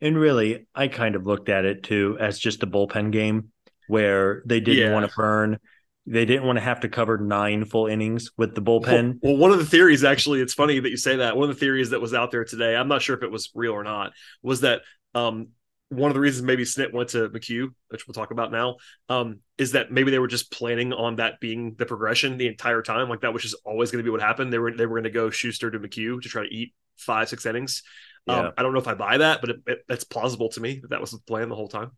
[0.00, 3.52] and really, I kind of looked at it too as just a bullpen game
[3.86, 4.92] where they didn't yeah.
[4.92, 5.58] want to burn.
[6.06, 9.18] They didn't want to have to cover nine full innings with the bullpen.
[9.22, 11.36] Well, well, one of the theories, actually, it's funny that you say that.
[11.36, 13.50] One of the theories that was out there today, I'm not sure if it was
[13.54, 14.80] real or not, was that
[15.14, 15.48] um,
[15.90, 18.76] one of the reasons maybe Snit went to McHugh, which we'll talk about now,
[19.08, 22.80] um, is that maybe they were just planning on that being the progression the entire
[22.80, 23.08] time.
[23.08, 24.52] Like that was just always going to be what happened.
[24.52, 27.28] They were they were going to go Shuster to McHugh to try to eat five
[27.28, 27.82] six innings.
[28.26, 28.50] Um, yeah.
[28.56, 30.90] I don't know if I buy that, but it, it, it's plausible to me that
[30.90, 31.90] that was the plan the whole time.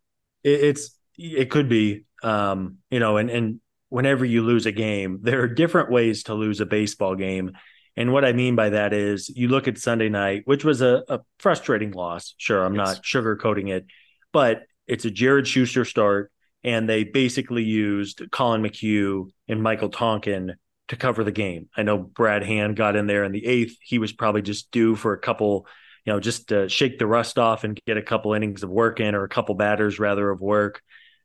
[0.43, 3.59] It, it's it could be, um, you know, and and
[3.93, 7.51] whenever you lose a game, there are different ways to lose a baseball game.
[7.95, 11.03] And what I mean by that is you look at Sunday night, which was a,
[11.07, 12.33] a frustrating loss.
[12.39, 12.87] Sure, I'm yes.
[12.87, 13.85] not sugarcoating it,
[14.31, 16.31] but it's a Jared Shuster start,
[16.63, 20.55] and they basically used Collin McHugh and Michael Tonkin
[20.87, 21.69] to cover the game.
[21.77, 23.77] I know Brad Hand got in there in the eighth.
[23.79, 25.67] He was probably just due for a couple,
[26.03, 28.99] you know, just to shake the rust off and get a couple innings of work
[28.99, 30.81] in or a couple batters rather of work.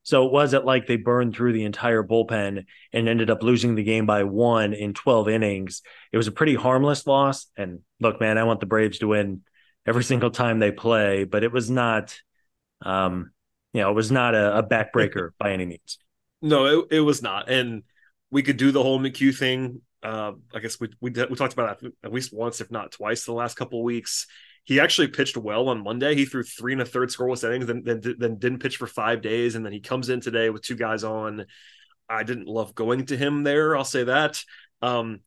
[0.09, 3.83] So it wasn't like they burned through the entire bullpen and ended up losing the
[3.83, 5.83] game by one in 12 innings.
[6.13, 7.47] It was a pretty harmless loss.
[7.59, 9.43] And look, man, I want the Braves to win
[9.87, 12.19] every single time they play, but it was not,
[12.81, 13.33] um,
[13.75, 15.99] you know, it was not a, a backbreaker by any means.
[16.41, 17.51] No, it, it was not.
[17.51, 17.83] And
[18.31, 19.83] we could do the whole McHugh thing.
[20.03, 23.27] Uh, I guess we, we, we talked about that at least once, if not twice,
[23.27, 24.27] the last couple of weeks.
[24.69, 26.15] He actually pitched well on Monday.
[26.15, 29.23] He threw three and a third scoreless innings, then, then then didn't pitch for five
[29.23, 31.47] days, and then he comes in today with two guys on.
[32.07, 33.75] I didn't love going to him there.
[33.75, 34.45] I'll say that.
[34.83, 35.21] Um,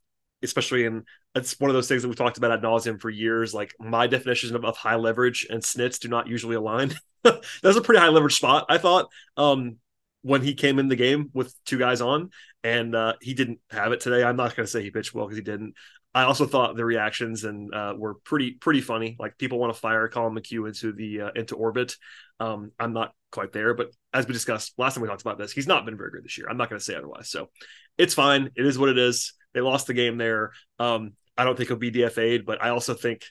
[0.43, 3.51] especially in it's one of those things that we've talked about ad nauseum for years.
[3.51, 6.93] Like my definition of, of high leverage and snits do not usually align.
[7.23, 9.09] That's a pretty high leverage spot, I thought.
[9.37, 9.77] Um,
[10.21, 12.29] when he came in the game with two guys on,
[12.63, 14.23] and uh, he didn't have it today.
[14.23, 15.73] I'm not going to say he pitched well because he didn't.
[16.13, 19.15] I also thought the reactions and uh, were pretty pretty funny.
[19.17, 21.95] Like people want to fire Collin McHugh into the uh, into orbit.
[22.39, 25.53] Um, I'm not quite there, but as we discussed last time we talked about this,
[25.53, 26.47] he's not been very good this year.
[26.49, 27.29] I'm not going to say otherwise.
[27.29, 27.49] So
[27.97, 28.49] it's fine.
[28.55, 29.33] It is what it is.
[29.53, 30.51] They lost the game there.
[30.79, 33.23] Um, I don't think he'll be DFA'd, but I also think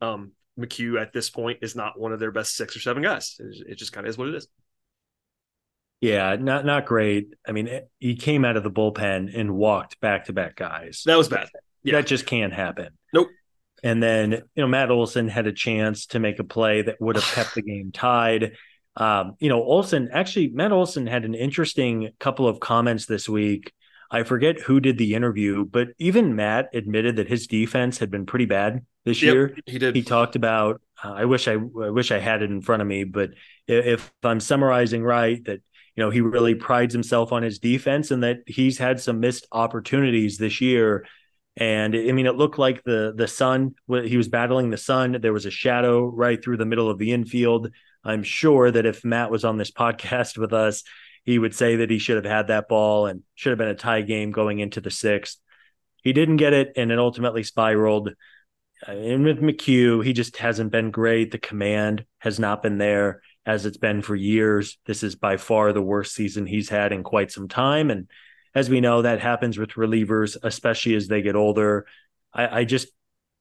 [0.00, 3.36] um, McHugh at this point is not one of their best six or seven guys.
[3.40, 4.48] It, it just kind of is what it is.
[6.00, 7.34] Yeah, not not great.
[7.46, 11.02] I mean, he came out of the bullpen and walked back to back guys.
[11.06, 11.48] That was bad.
[11.82, 11.96] Yeah.
[11.96, 12.88] That just can't happen.
[13.12, 13.28] Nope.
[13.82, 17.16] And then, you know, Matt Olson had a chance to make a play that would
[17.16, 18.56] have kept the game tied.
[18.96, 23.72] Um, you know, Olson actually, Matt Olson had an interesting couple of comments this week.
[24.10, 28.26] I forget who did the interview, but even Matt admitted that his defense had been
[28.26, 29.56] pretty bad this yep, year.
[29.66, 29.94] He did.
[29.94, 30.80] He talked about.
[31.02, 33.30] Uh, I wish I, I wish I had it in front of me, but
[33.66, 35.60] if, if I'm summarizing right, that
[35.94, 39.46] you know he really prides himself on his defense and that he's had some missed
[39.52, 41.06] opportunities this year
[41.58, 43.74] and I mean, it looked like the the sun.
[43.88, 45.18] He was battling the sun.
[45.20, 47.70] There was a shadow right through the middle of the infield.
[48.04, 50.84] I'm sure that if Matt was on this podcast with us,
[51.24, 53.74] he would say that he should have had that ball and should have been a
[53.74, 55.38] tie game going into the sixth.
[56.04, 58.10] He didn't get it, and it ultimately spiraled.
[58.86, 61.32] Uh, and with McHugh, he just hasn't been great.
[61.32, 64.78] The command has not been there as it's been for years.
[64.86, 68.08] This is by far the worst season he's had in quite some time, and
[68.58, 71.86] as we know, that happens with relievers, especially as they get older.
[72.32, 72.88] I, I just,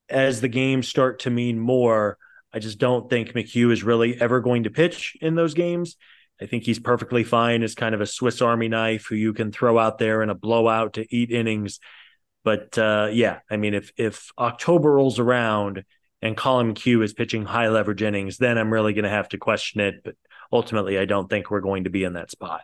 [0.10, 2.18] as the games start to mean more,
[2.54, 5.98] I just don't think McHugh is really ever going to pitch in those games.
[6.42, 9.52] I think he's perfectly fine as kind of a Swiss Army knife who you can
[9.52, 11.80] throw out there in a blowout to eat innings.
[12.44, 15.84] But uh, yeah, I mean, if if October rolls around
[16.22, 19.38] and Collin McHugh is pitching high leverage innings, then I'm really going to have to
[19.38, 19.96] question it.
[20.04, 20.16] But
[20.52, 22.62] ultimately, I don't think we're going to be in that spot.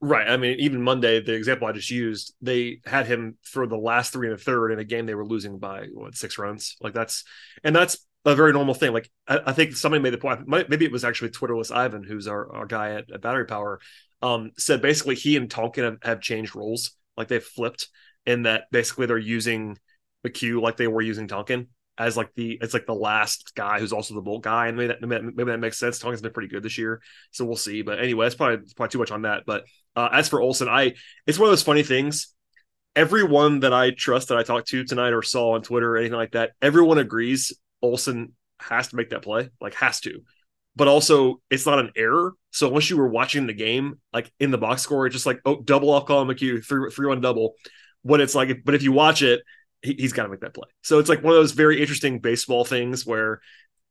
[0.00, 0.28] Right.
[0.28, 4.12] I mean, even Monday, the example I just used, they had him throw the last
[4.12, 6.76] three and a third in a game they were losing by what six runs.
[6.80, 7.24] Like that's
[7.64, 8.92] and that's a very normal thing.
[8.92, 10.46] Like I, I think somebody made the point.
[10.46, 13.80] Maybe it was actually Twitterless Ivan, who's our, our guy at, at Battery Power,
[14.22, 16.92] um, said basically he and Tonkin have, have changed roles.
[17.16, 17.88] Like they've flipped
[18.24, 19.78] in that basically they're using
[20.24, 23.92] McHugh like they were using Tonkin as like the it's like the last guy who's
[23.92, 25.98] also the bolt guy, and maybe that maybe that makes sense.
[25.98, 27.82] Tonkin's been pretty good this year, so we'll see.
[27.82, 29.42] But anyway, that's probably probably too much on that.
[29.46, 29.64] But
[29.96, 30.94] uh, as for Olson, I
[31.26, 32.34] it's one of those funny things.
[32.94, 36.16] Everyone that I trust that I talked to tonight or saw on Twitter or anything
[36.16, 40.20] like that, everyone agrees Olson has to make that play, like has to.
[40.76, 42.34] But also, it's not an error.
[42.52, 45.40] So unless you were watching the game, like in the box score, it's just like
[45.44, 47.54] oh, double off Collin McHugh, three three one double.
[48.02, 49.42] What it's like, but if you watch it,
[49.82, 50.68] he, has got to make that play.
[50.82, 53.40] So it's like one of those very interesting baseball things where,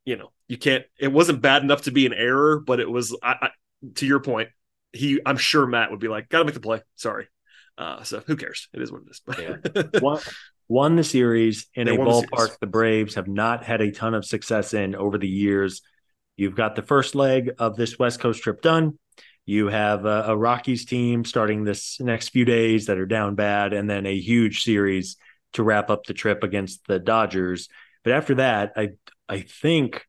[0.05, 0.85] you know, you can't.
[0.99, 3.17] It wasn't bad enough to be an error, but it was.
[3.21, 3.49] I, I,
[3.95, 4.49] to your point,
[4.93, 5.19] he.
[5.25, 7.27] I'm sure Matt would be like, "Got to make the play." Sorry.
[7.77, 8.69] Uh, so who cares?
[8.73, 9.21] It is what it is.
[9.25, 9.99] But yeah.
[10.01, 10.19] Won,
[10.67, 14.13] won the series in they a ballpark the, the Braves have not had a ton
[14.13, 15.81] of success in over the years.
[16.37, 18.97] You've got the first leg of this West Coast trip done.
[19.45, 23.73] You have a, a Rockies team starting this next few days that are down bad,
[23.73, 25.17] and then a huge series
[25.53, 27.69] to wrap up the trip against the Dodgers.
[28.03, 28.89] But after that, I
[29.27, 30.05] I think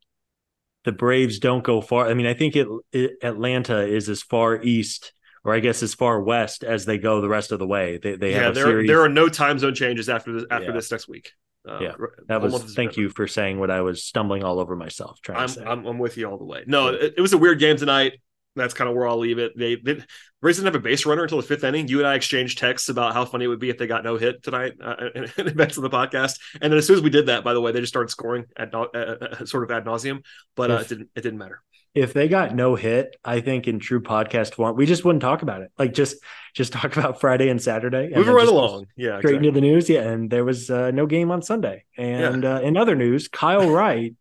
[0.84, 2.06] the Braves don't go far.
[2.06, 5.12] I mean, I think it, it, Atlanta is as far east,
[5.44, 7.98] or I guess as far west as they go the rest of the way.
[7.98, 8.88] They they yeah, have there series.
[8.88, 10.72] there are no time zone changes after this after yeah.
[10.72, 11.32] this next week.
[11.68, 11.92] Uh, yeah,
[12.28, 12.74] that was.
[12.74, 15.20] Thank you for saying what I was stumbling all over myself.
[15.20, 15.64] Trying I'm, to say.
[15.64, 16.64] I'm, I'm with you all the way.
[16.66, 18.14] No, it, it was a weird game tonight
[18.58, 19.52] that's kind of where I'll leave it.
[19.56, 20.02] They, they
[20.40, 21.88] Braves didn't have a base runner until the fifth inning.
[21.88, 24.16] You and I exchanged texts about how funny it would be if they got no
[24.16, 26.38] hit tonight uh, in, in advance of the podcast.
[26.60, 28.44] And then as soon as we did that, by the way, they just started scoring
[28.56, 30.22] at uh, uh, sort of ad nauseum.
[30.54, 31.60] But uh, it didn't it didn't matter.
[31.94, 35.42] If they got no hit, I think in true podcast form, we just wouldn't talk
[35.42, 35.70] about it.
[35.78, 36.16] Like just
[36.54, 38.10] just talk about Friday and Saturday.
[38.14, 38.86] Move right along.
[38.96, 39.48] Yeah, straight exactly.
[39.48, 39.88] into the news.
[39.88, 41.84] Yeah, and there was uh, no game on Sunday.
[41.96, 42.56] And yeah.
[42.56, 44.14] Uh, in other news, Kyle Wright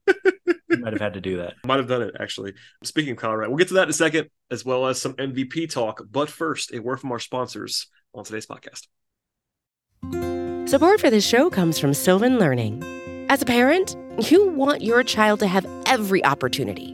[0.70, 1.56] might have had to do that.
[1.66, 2.54] Might have done it actually.
[2.84, 5.70] Speaking of Colorado, we'll get to that in a second, as well as some MVP
[5.70, 6.02] talk.
[6.10, 8.88] But first, a word from our sponsors on today's podcast.
[10.70, 12.84] Support for this show comes from Sylvan Learning.
[13.30, 13.96] As a parent,
[14.30, 16.94] you want your child to have every opportunity,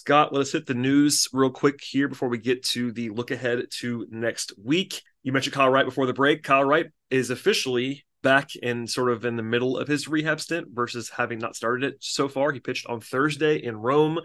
[0.00, 3.30] Scott, let us hit the news real quick here before we get to the look
[3.30, 5.02] ahead to next week.
[5.22, 6.42] You mentioned Kyle Wright before the break.
[6.42, 10.68] Kyle Wright is officially back in sort of in the middle of his rehab stint
[10.72, 12.50] versus having not started it so far.
[12.50, 14.20] He pitched on Thursday in Rome.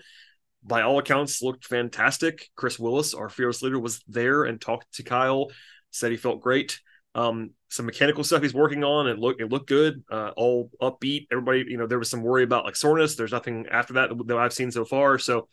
[0.64, 2.48] By all accounts, looked fantastic.
[2.56, 5.52] Chris Willis, our fearless leader, was there and talked to Kyle.
[5.92, 6.80] Said he felt great.
[7.16, 9.08] Um, some mechanical stuff he's working on.
[9.08, 10.04] It looked it looked good.
[10.12, 11.28] Uh, all upbeat.
[11.32, 13.16] Everybody, you know, there was some worry about like soreness.
[13.16, 15.18] There's nothing after that that I've seen so far.
[15.18, 15.48] So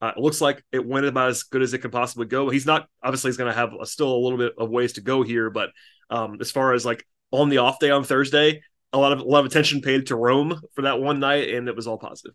[0.00, 2.48] uh, it looks like it went about as good as it could possibly go.
[2.48, 5.00] He's not obviously he's going to have a, still a little bit of ways to
[5.00, 5.70] go here, but
[6.08, 9.24] um, as far as like on the off day on Thursday, a lot of a
[9.24, 12.34] lot of attention paid to Rome for that one night, and it was all positive.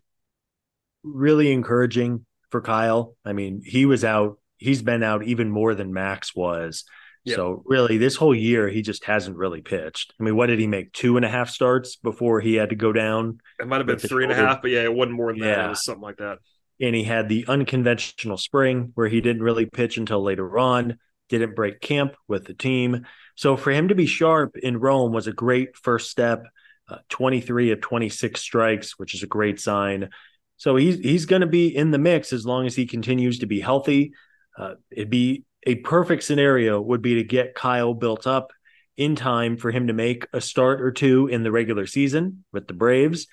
[1.02, 3.16] Really encouraging for Kyle.
[3.24, 4.38] I mean, he was out.
[4.58, 6.84] He's been out even more than Max was.
[7.26, 7.34] Yeah.
[7.34, 10.14] So really, this whole year he just hasn't really pitched.
[10.18, 10.92] I mean, what did he make?
[10.92, 13.40] Two and a half starts before he had to go down.
[13.58, 15.56] It might have been three and a half, but yeah, it wasn't more than yeah.
[15.56, 15.66] that.
[15.66, 16.38] It was something like that.
[16.80, 20.98] And he had the unconventional spring where he didn't really pitch until later on.
[21.28, 23.04] Didn't break camp with the team.
[23.34, 26.44] So for him to be sharp in Rome was a great first step.
[26.88, 30.10] Uh, 23 of 26 strikes, which is a great sign.
[30.58, 33.46] So he's he's going to be in the mix as long as he continues to
[33.46, 34.12] be healthy.
[34.56, 38.52] Uh, it'd be a perfect scenario would be to get Kyle built up
[38.96, 42.66] in time for him to make a start or two in the regular season with
[42.66, 43.26] the Braves,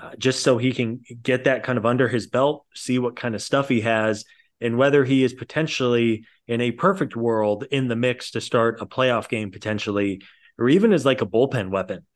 [0.00, 3.34] uh, just so he can get that kind of under his belt, see what kind
[3.34, 4.24] of stuff he has,
[4.60, 8.86] and whether he is potentially in a perfect world in the mix to start a
[8.86, 10.22] playoff game potentially,
[10.58, 12.06] or even as like a bullpen weapon.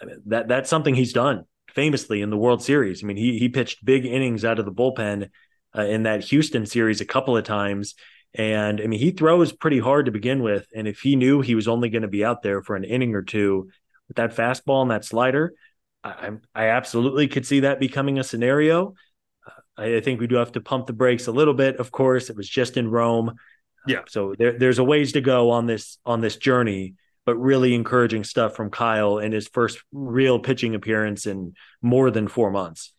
[0.00, 3.02] I mean, that that's something he's done famously in the World Series.
[3.02, 5.30] I mean, he he pitched big innings out of the bullpen
[5.76, 7.94] uh, in that Houston series a couple of times
[8.34, 10.66] and I mean, he throws pretty hard to begin with.
[10.74, 13.14] And if he knew he was only going to be out there for an inning
[13.14, 13.70] or two
[14.08, 15.54] with that fastball and that slider,
[16.02, 18.94] I, I absolutely could see that becoming a scenario.
[19.46, 21.76] Uh, I, I, think we do have to pump the brakes a little bit.
[21.76, 23.36] Of course, it was just in Rome.
[23.86, 24.00] Yeah.
[24.00, 26.94] Uh, so there, there's a ways to go on this on this journey,
[27.24, 32.26] but really encouraging stuff from Kyle in his first real pitching appearance in more than
[32.26, 32.93] four months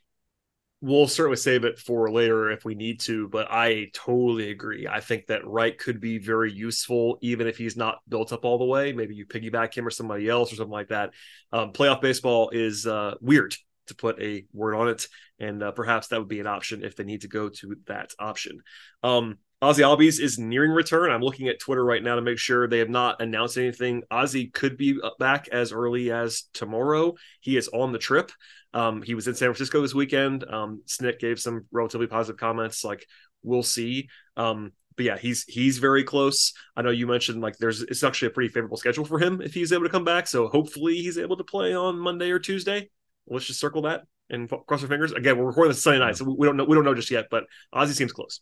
[0.86, 4.88] we'll certainly save it for later if we need to, but I totally agree.
[4.88, 8.60] I think that Wright could be very useful, even if he's not built up all
[8.60, 8.94] the way.
[8.94, 11.10] Maybe you piggyback him or somebody else or something like that.
[11.52, 13.56] Um, playoff baseball is uh, weird
[13.88, 15.08] to put a word on it,
[15.40, 18.12] and uh, perhaps that would be an option if they need to go to that
[18.20, 18.60] option.
[19.02, 21.10] Um, Ozzy Albies is nearing return.
[21.10, 24.04] I'm looking at Twitter right now to make sure they have not announced anything.
[24.12, 27.16] Ozzy could be back as early as tomorrow.
[27.42, 28.32] He is on the trip.
[28.76, 30.44] Um, he was in San Francisco this weekend.
[30.48, 33.08] Um, Snit gave some relatively positive comments, like
[33.42, 34.08] we'll see.
[34.38, 36.54] Um, but yeah, he's he's very close.
[36.76, 39.56] I know you mentioned like there's it's actually a pretty favorable schedule for him if
[39.56, 40.28] he's able to come back.
[40.28, 42.92] So hopefully he's able to play on Monday or Tuesday.
[43.26, 45.12] Let's just circle that and cross our fingers.
[45.12, 47.30] Again, we're recording this Sunday night, so we don't know we don't know just yet.
[47.32, 48.42] But Ozzy seems close.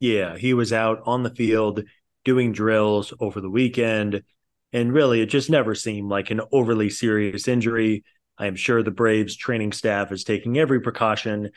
[0.00, 1.82] Yeah, he was out on the field
[2.24, 4.22] doing drills over the weekend,
[4.72, 8.04] and really it just never seemed like an overly serious injury.
[8.38, 11.50] I am sure the Braves training staff is taking every precaution.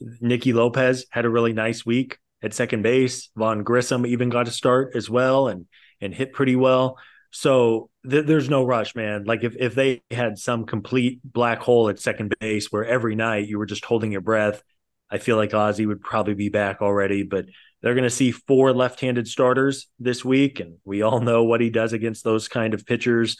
[0.00, 3.30] Nicky Lopez had a really nice week at second base.
[3.36, 5.66] Vaughn Grissom even got a start as well and
[6.02, 6.98] and hit pretty well.
[7.30, 9.24] So th- there's no rush, man.
[9.24, 13.48] Like if if they had some complete black hole at second base where every night
[13.48, 14.62] you were just holding your breath,
[15.10, 17.22] I feel like Ozzy would probably be back already.
[17.22, 17.46] But
[17.82, 21.70] they're going to see four left-handed starters this week, and we all know what he
[21.70, 23.36] does against those kind of pitchers.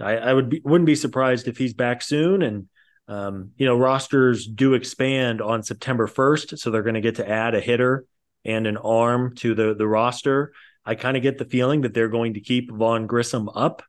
[0.00, 2.42] I, I would be, wouldn't be surprised if he's back soon.
[2.42, 2.68] And
[3.08, 7.28] um, you know, rosters do expand on September 1st, so they're going to get to
[7.28, 8.04] add a hitter
[8.44, 10.52] and an arm to the the roster.
[10.84, 13.82] I kind of get the feeling that they're going to keep Vaughn Grissom up.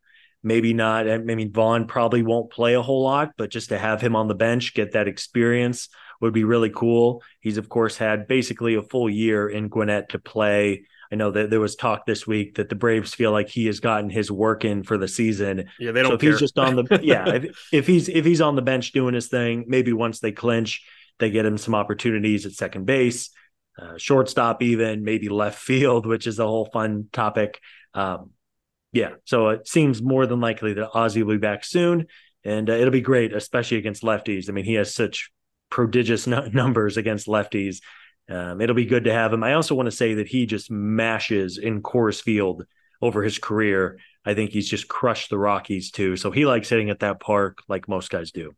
[0.43, 1.10] Maybe not.
[1.10, 4.28] I mean, Vaughn probably won't play a whole lot, but just to have him on
[4.28, 5.89] the bench, get that experience
[6.22, 7.24] would be really cool.
[7.40, 11.50] He's of course had basically a full year in Gwinnett to play I know that
[11.50, 14.66] there was talk this week that the Braves feel like he has gotten his work
[14.66, 15.70] in for the season.
[15.80, 16.12] Yeah, they don't.
[16.12, 16.32] So if care.
[16.32, 19.28] he's just on the yeah, if, if he's if he's on the bench doing his
[19.28, 20.86] thing, maybe once they clinch,
[21.20, 23.30] they get him some opportunities at second base,
[23.82, 27.62] uh, shortstop, even maybe left field, which is a whole fun topic.
[27.94, 28.32] Um,
[28.92, 32.08] yeah, so it seems more than likely that Ozzy will be back soon,
[32.44, 34.50] and uh, it'll be great, especially against lefties.
[34.50, 35.32] I mean, he has such
[35.70, 37.80] prodigious n- numbers against lefties
[38.30, 39.44] um, it'll be good to have him.
[39.44, 42.66] I also want to say that he just mashes in Coors Field
[43.02, 44.00] over his career.
[44.26, 46.18] I think he's just crushed the Rockies too.
[46.18, 48.54] So he likes hitting at that park like most guys do.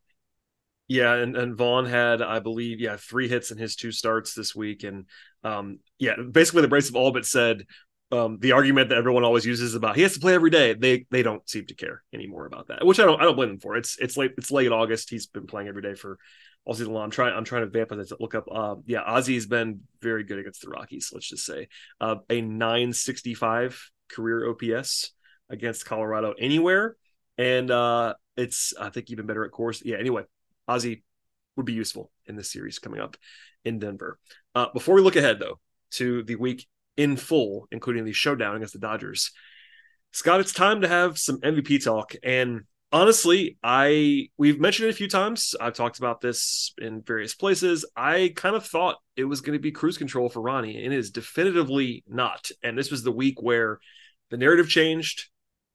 [0.88, 4.56] Yeah, and, and Vaughn had, I believe, yeah, three hits in his two starts this
[4.56, 4.84] week.
[4.84, 5.06] And
[5.44, 7.66] um, yeah, basically the Braves have all but said
[8.12, 10.74] um, the argument that everyone always uses about he has to play every day.
[10.74, 13.50] They they don't seem to care anymore about that, which I don't I don't blame
[13.50, 13.76] them for.
[13.76, 15.12] It's it's late it's late August.
[15.12, 16.18] He's been playing every day for
[16.66, 17.04] all long.
[17.04, 17.36] I'm trying.
[17.36, 18.12] I'm trying to vamp on this.
[18.20, 18.48] Look up.
[18.52, 21.12] Uh, yeah, Ozzy's been very good against the Rockies.
[21.14, 21.68] Let's just say
[22.00, 25.12] uh, a 965 career OPS
[25.50, 26.96] against Colorado anywhere,
[27.38, 29.82] and uh, it's I think even better at Coors.
[29.84, 29.98] Yeah.
[29.98, 30.24] Anyway,
[30.70, 31.04] Ozzy
[31.56, 33.18] would be useful in this series coming up
[33.66, 34.20] in Denver.
[34.56, 35.60] Uh, before we look ahead though
[35.92, 39.32] to the week in full, including the showdown against the Dodgers,
[40.12, 44.96] Scott, it's time to have some MVP talk and honestly i we've mentioned it a
[44.96, 45.56] few times.
[45.60, 47.86] I've talked about this in various places.
[47.96, 50.98] I kind of thought it was going to be cruise control for ronnie and it
[50.98, 52.50] is definitively not.
[52.64, 53.80] And this was the week where
[54.30, 55.30] the narrative changed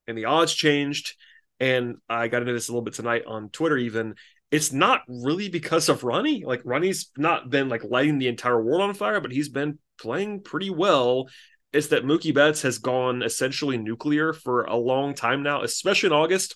[0.07, 1.15] and the odds changed
[1.59, 4.15] and i got into this a little bit tonight on twitter even.
[4.51, 6.43] It's not really because of ronnie.
[6.45, 10.41] Like ronnie's not been like lighting the entire world on fire but he's been playing
[10.41, 11.29] pretty well.
[11.73, 16.13] It's that Mookie Betts has gone essentially nuclear for a long time now, especially in
[16.13, 16.55] August.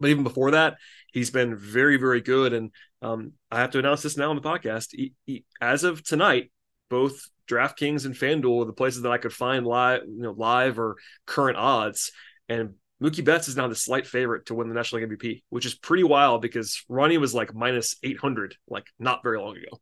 [0.00, 0.76] But even before that,
[1.12, 2.52] he's been very, very good.
[2.52, 2.70] And
[3.02, 4.88] um, I have to announce this now on the podcast.
[4.92, 6.50] He, he, as of tonight,
[6.90, 10.78] both DraftKings and FanDuel are the places that I could find live, you know, live
[10.78, 12.12] or current odds.
[12.48, 15.66] And Mookie Betts is now the slight favorite to win the National League MVP, which
[15.66, 19.80] is pretty wild because Ronnie was like minus 800 like not very long ago.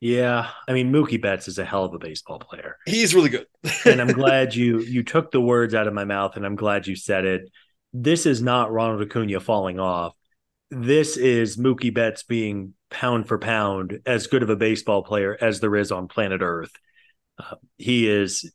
[0.00, 2.78] Yeah, I mean Mookie Betts is a hell of a baseball player.
[2.86, 3.46] He's really good.
[3.84, 6.86] and I'm glad you you took the words out of my mouth and I'm glad
[6.86, 7.42] you said it.
[7.92, 10.14] This is not Ronald Acuna falling off.
[10.70, 15.60] This is Mookie Betts being pound for pound as good of a baseball player as
[15.60, 16.72] there is on planet Earth.
[17.38, 18.52] Uh, he is,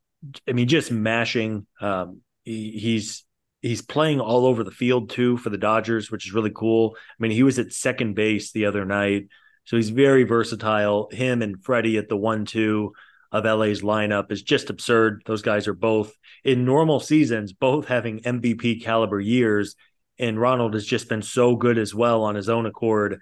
[0.48, 1.68] I mean, just mashing.
[1.82, 3.26] Um, he, he's
[3.62, 6.96] he's playing all over the field too for the Dodgers, which is really cool.
[6.98, 9.28] I mean, he was at second base the other night,
[9.66, 11.10] so he's very versatile.
[11.12, 12.94] Him and Freddie at the one-two
[13.36, 15.24] of LA's lineup is just absurd.
[15.26, 16.14] Those guys are both
[16.44, 19.76] in normal seasons, both having MVP caliber years,
[20.18, 23.20] and Ronald has just been so good as well on his own accord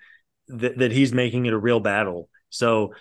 [0.48, 2.30] that, that he's making it a real battle.
[2.50, 2.94] So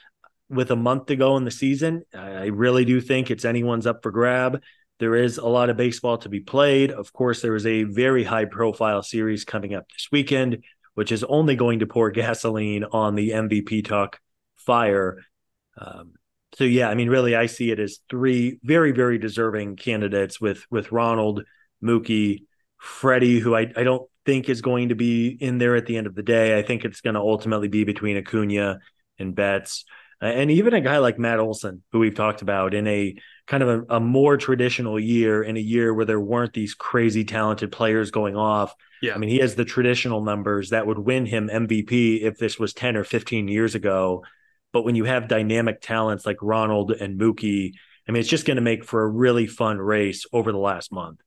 [0.49, 4.03] with a month to go in the season, I really do think it's anyone's up
[4.03, 4.63] for grab.
[4.99, 6.91] There is a lot of baseball to be played.
[6.91, 10.63] Of course, there is a very high profile series coming up this weekend,
[10.95, 14.21] which is only going to pour gasoline on the MVP talk
[14.57, 15.25] fire.
[15.77, 16.13] Um,
[16.55, 20.67] so yeah, I mean, really, I see it as three very, very deserving candidates with
[20.71, 21.45] with Ronald,
[21.83, 22.45] Mookie,
[22.79, 26.07] Freddie, who I, I don't think is going to be in there at the end
[26.07, 26.59] of the day.
[26.59, 28.81] I think it's going to ultimately be between Acuna
[29.19, 29.85] and Betts.
[30.21, 33.17] Uh, and even a guy like Matt Olson, who we've talked about in a
[33.49, 37.25] kind of a, a, more traditional year, in a year where there weren't these crazy
[37.25, 38.73] talented players going off.
[39.01, 39.15] Yeah.
[39.15, 42.73] I mean, he has the traditional numbers that would win him MVP if this was
[42.73, 44.23] 10 or 15 years ago.
[44.73, 47.73] But when you have dynamic talents like Ronald and Mookie,
[48.09, 50.93] I mean, it's just going to make for a really fun race over the last
[50.93, 51.21] month.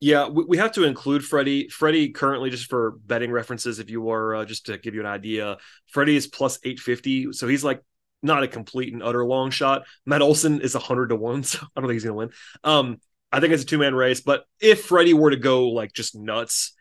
[0.00, 1.68] Yeah, we, have to include Freddie.
[1.68, 5.06] Freddie currently, just for betting references, if you were uh, just to give you an
[5.06, 5.58] idea,
[5.88, 7.34] Freddie is plus 850.
[7.34, 7.82] So he's like
[8.22, 9.82] not a complete and utter long shot.
[10.06, 11.42] Matt Olson is 100 to 1.
[11.44, 12.30] So I don't think he's going to win.
[12.64, 13.00] Um,
[13.30, 14.22] I think it's a two man race.
[14.22, 16.72] But if Freddie were to go like just nuts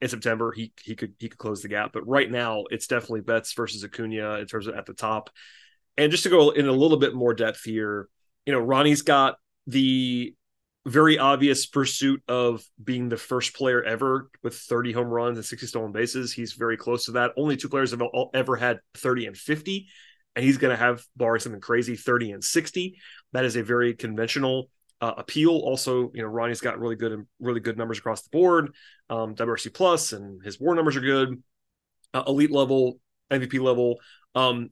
[0.00, 1.92] in September, he he could he could close the gap.
[1.92, 5.30] But right now, it's definitely Betts versus Acuna in terms of at the top.
[5.96, 8.08] And just to go in a little bit more depth here,
[8.46, 9.36] you know, Ronnie's got
[9.66, 10.34] the
[10.86, 15.66] very obvious pursuit of being the first player ever with 30 home runs and 60
[15.66, 16.32] stolen bases.
[16.32, 17.32] He's very close to that.
[17.36, 19.88] Only two players have ever had 30 and 50,
[20.34, 22.96] and he's going to have, barring something crazy, 30 and 60.
[23.32, 24.70] That is a very conventional
[25.00, 25.50] uh, appeal.
[25.50, 28.74] Also, you know, Ronnie's got really good, and really good numbers across the board.
[29.10, 31.42] Um, WRC plus, and his WAR numbers are good.
[32.12, 32.98] Uh, elite level,
[33.30, 33.96] MVP level.
[34.34, 34.70] Um,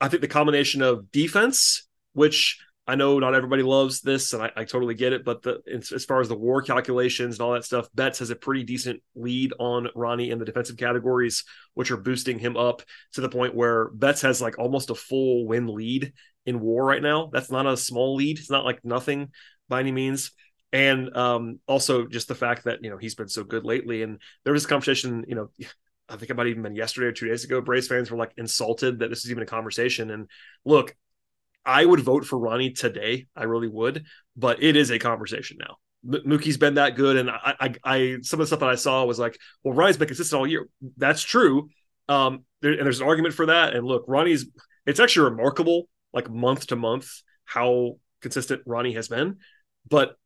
[0.00, 4.50] I think the combination of defense, which I know not everybody loves this, and I,
[4.54, 5.24] I totally get it.
[5.24, 5.60] But the
[5.94, 9.02] as far as the WAR calculations and all that stuff, Betts has a pretty decent
[9.14, 13.54] lead on Ronnie in the defensive categories, which are boosting him up to the point
[13.54, 16.12] where Betts has like almost a full win lead
[16.44, 17.30] in WAR right now.
[17.32, 18.38] That's not a small lead.
[18.38, 19.30] It's not like nothing
[19.68, 20.32] by any means.
[20.72, 24.20] And um, also just the fact that you know he's been so good lately, and
[24.44, 25.50] there was a conversation, you know.
[26.06, 27.62] I think it might even been yesterday or two days ago.
[27.62, 30.10] Braves fans were like insulted that this is even a conversation.
[30.10, 30.28] And
[30.62, 30.94] look,
[31.64, 33.26] I would vote for Ronnie today.
[33.34, 34.04] I really would,
[34.36, 35.76] but it is a conversation now.
[36.06, 38.74] M- Mookie's been that good, and I, I, I, some of the stuff that I
[38.74, 40.68] saw was like, well, Ronnie's been consistent all year.
[40.98, 41.70] That's true,
[42.08, 43.74] um, there, and there's an argument for that.
[43.74, 44.46] And look, Ronnie's,
[44.84, 47.08] it's actually remarkable, like month to month,
[47.46, 49.38] how consistent Ronnie has been.
[49.88, 50.16] But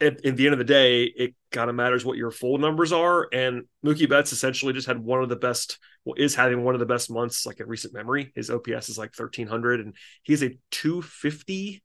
[0.00, 2.92] at, at the end of the day, it kind of matters what your full numbers
[2.92, 3.28] are.
[3.32, 6.80] And Mookie Betts essentially just had one of the best, well, is having one of
[6.80, 8.32] the best months like in recent memory.
[8.34, 11.82] His OPS is like 1300 and he's a 250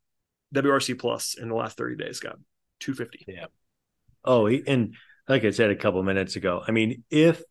[0.54, 2.38] WRC plus in the last 30 days, Scott.
[2.80, 3.26] 250.
[3.28, 3.48] Yeah.
[4.24, 4.96] Oh, and
[5.28, 7.44] like I said a couple minutes ago, I mean, if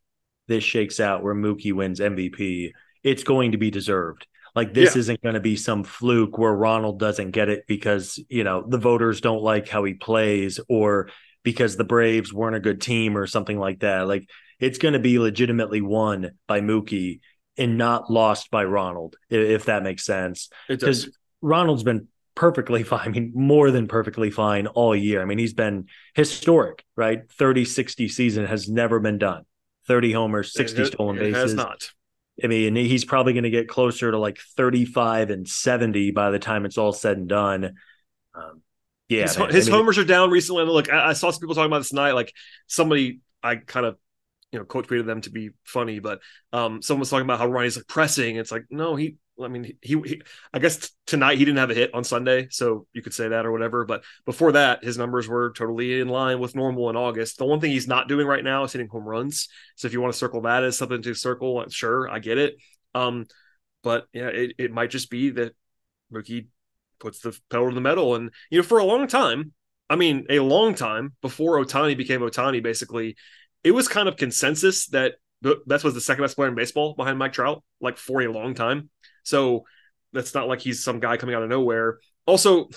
[0.48, 2.72] this shakes out where Mookie wins MVP,
[3.02, 4.26] it's going to be deserved.
[4.54, 5.00] Like this yeah.
[5.00, 8.78] isn't going to be some fluke where Ronald doesn't get it because, you know, the
[8.78, 11.08] voters don't like how he plays or
[11.42, 14.06] because the Braves weren't a good team or something like that.
[14.06, 14.28] Like
[14.60, 17.20] it's going to be legitimately won by Mookie
[17.56, 20.48] and not lost by Ronald, if that makes sense.
[20.68, 23.00] Because Ronald's been perfectly fine.
[23.04, 25.20] I mean, more than perfectly fine all year.
[25.20, 27.30] I mean, he's been historic, right?
[27.32, 29.44] 30 60 season has never been done.
[29.86, 31.34] 30 homers, 60 it, stolen bases.
[31.34, 31.90] It has not.
[32.42, 36.38] I mean, he's probably going to get closer to like 35 and 70 by the
[36.38, 37.74] time it's all said and done.
[38.34, 38.62] Um,
[39.08, 40.62] yeah, his, his I mean, homers are down recently.
[40.62, 42.12] And look, I, I, saw some people talking about this tonight.
[42.12, 42.32] Like
[42.66, 43.98] somebody, I kind of,
[44.50, 46.20] you know, quote tweeted them to be funny, but
[46.52, 48.36] um, someone was talking about how Ronnie's like pressing.
[48.36, 50.22] It's like, no, he I mean, he, he,
[50.52, 53.44] I guess tonight he didn't have a hit on Sunday, so you could say that
[53.44, 53.84] or whatever.
[53.84, 57.38] But before that, his numbers were totally in line with normal in August.
[57.38, 59.48] The one thing he's not doing right now is hitting home runs.
[59.76, 62.56] So if you want to circle that as something to circle, sure, I get it.
[62.94, 63.26] Um,
[63.82, 65.54] but yeah, it, it might just be that
[66.12, 66.46] Mookie
[67.00, 69.52] puts the pedal to the metal, and you know, for a long time,
[69.90, 73.16] I mean, a long time before Ohtani became Ohtani, basically,
[73.62, 75.14] it was kind of consensus that
[75.66, 78.54] Betts was the second best player in baseball behind Mike Trout, like for a long
[78.54, 78.88] time.
[79.24, 79.64] So
[80.12, 81.98] that's not like he's some guy coming out of nowhere.
[82.26, 82.68] Also,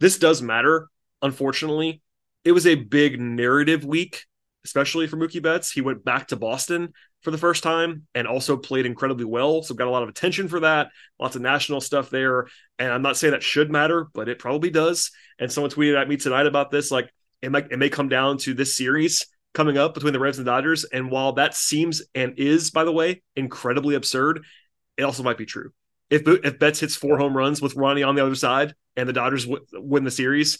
[0.00, 0.88] this does matter,
[1.22, 2.02] unfortunately.
[2.44, 4.24] It was a big narrative week,
[4.64, 5.70] especially for Mookie Betts.
[5.70, 9.62] He went back to Boston for the first time and also played incredibly well.
[9.62, 10.88] So got a lot of attention for that,
[11.20, 12.48] lots of national stuff there.
[12.78, 15.12] And I'm not saying that should matter, but it probably does.
[15.38, 18.38] And someone tweeted at me tonight about this, like it might it may come down
[18.38, 19.24] to this series
[19.54, 20.84] coming up between the Reds and Dodgers.
[20.84, 24.44] And while that seems and is, by the way, incredibly absurd,
[24.96, 25.72] it also might be true.
[26.12, 29.14] If if Betts hits four home runs with Ronnie on the other side and the
[29.14, 30.58] Dodgers w- win the series,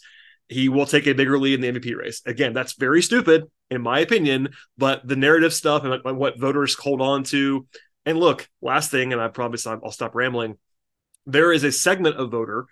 [0.49, 2.23] he will take a bigger lead in the MVP race.
[2.25, 4.49] Again, that's very stupid in my opinion,
[4.79, 7.67] but the narrative stuff and what voters hold on to.
[8.03, 10.57] And look, last thing, and I promise I'll stop rambling.
[11.27, 12.65] There is a segment of voter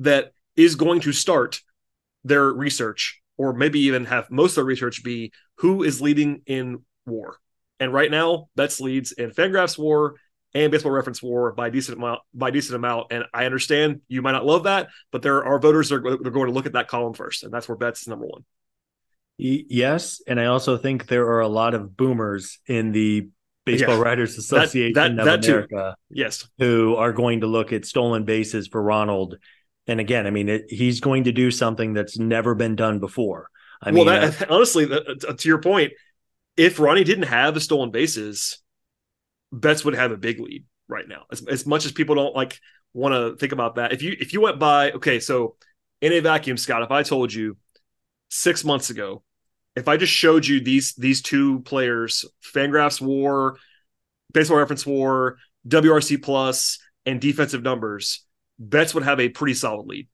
[0.00, 1.60] that is going to start
[2.22, 6.84] their research or maybe even have most of the research be who is leading in
[7.06, 7.38] war.
[7.80, 10.16] And right now, Betts leads in Fangraphs war
[10.62, 12.20] and Baseball Reference war by decent amount.
[12.34, 15.88] By decent amount, and I understand you might not love that, but there are voters
[15.88, 18.08] that are, they're going to look at that column first, and that's where Betts is
[18.08, 18.44] number one.
[19.38, 23.28] Yes, and I also think there are a lot of boomers in the
[23.66, 26.16] Baseball yeah, Writers Association that, that, of that America, too.
[26.16, 29.38] yes, who are going to look at stolen bases for Ronald.
[29.88, 33.50] And again, I mean, it, he's going to do something that's never been done before.
[33.82, 35.92] I well, mean, that, uh, honestly, to your point,
[36.56, 38.58] if Ronnie didn't have the stolen bases,
[39.52, 41.24] Betts would have a big lead right now.
[41.30, 42.58] As, as much as people don't like
[42.94, 45.56] want to think about that, if you if you went by, okay, so
[46.00, 47.56] in a vacuum, Scott, if I told you
[48.30, 49.22] six months ago,
[49.74, 52.24] if I just showed you these these two players,
[52.54, 53.56] Fangraphs WAR,
[54.32, 55.36] Baseball Reference WAR,
[55.68, 58.24] WRC Plus, and defensive numbers,
[58.58, 60.08] Betts would have a pretty solid lead.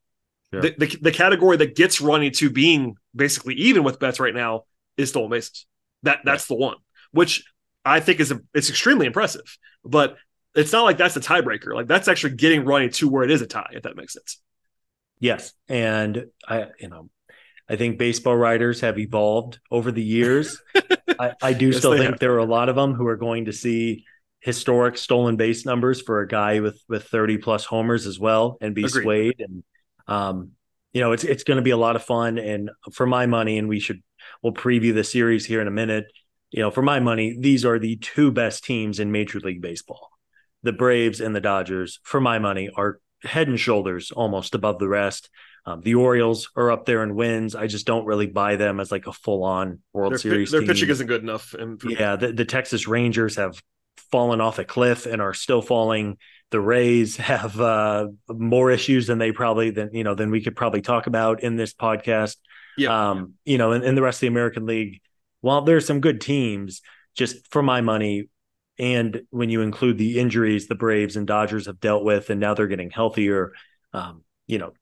[0.53, 0.61] Yeah.
[0.61, 4.65] The, the, the category that gets Ronnie to being basically even with Betts right now
[4.99, 5.67] is stolen bases.
[6.03, 6.77] That that's the one,
[7.13, 7.45] which
[7.85, 9.59] I think is a, it's extremely impressive.
[9.85, 10.17] But
[10.55, 11.75] it's not like that's a tiebreaker.
[11.75, 14.41] Like that's actually getting Ronnie to where it is a tie, if that makes sense.
[15.19, 17.11] Yes, and I you know
[17.69, 20.61] I think baseball writers have evolved over the years.
[21.19, 22.19] I, I, do yes, still think have.
[22.19, 24.05] there are a lot of them who are going to see
[24.41, 28.75] historic stolen base numbers for a guy with with 30 plus homers as well and
[28.75, 29.03] be Agreed.
[29.03, 29.63] swayed and
[30.09, 30.51] um
[30.93, 33.57] you know it's it's going to be a lot of fun and for my money
[33.57, 34.03] and we should
[34.43, 36.07] we'll preview the series here in a minute
[36.53, 40.11] you know for my money these are the two best teams in major league baseball
[40.63, 44.89] the braves and the dodgers for my money are head and shoulders almost above the
[44.89, 45.29] rest
[45.65, 47.55] um, the Orioles are up there in wins.
[47.55, 50.51] I just don't really buy them as like a full on World their, Series.
[50.51, 50.69] Their team.
[50.69, 51.55] pitching isn't good enough.
[51.55, 53.63] And yeah, the, the Texas Rangers have
[54.11, 56.19] fallen off a cliff and are still falling.
[56.51, 60.57] The Rays have uh, more issues than they probably than you know than we could
[60.57, 62.37] probably talk about in this podcast.
[62.77, 65.01] Yeah, um, you know, in, in the rest of the American League,
[65.43, 66.81] while there's some good teams,
[67.15, 68.29] just for my money,
[68.79, 72.55] and when you include the injuries the Braves and Dodgers have dealt with, and now
[72.55, 73.53] they're getting healthier.
[73.93, 74.73] Um, you know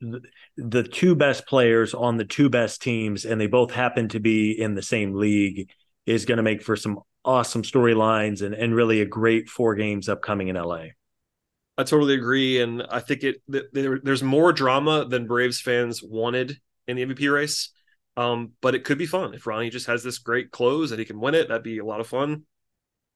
[0.56, 4.50] the, two best players on the two best teams and they both happen to be
[4.50, 5.70] in the same league
[6.06, 10.08] is going to make for some awesome storylines and, and really a great four games
[10.08, 10.86] upcoming in LA.
[11.76, 16.58] I totally agree and I think it there, there's more drama than Braves fans wanted
[16.88, 17.70] in the MVP race.
[18.16, 21.06] Um, but it could be fun if Ronnie just has this great close and he
[21.06, 21.48] can win it.
[21.48, 22.42] That'd be a lot of fun.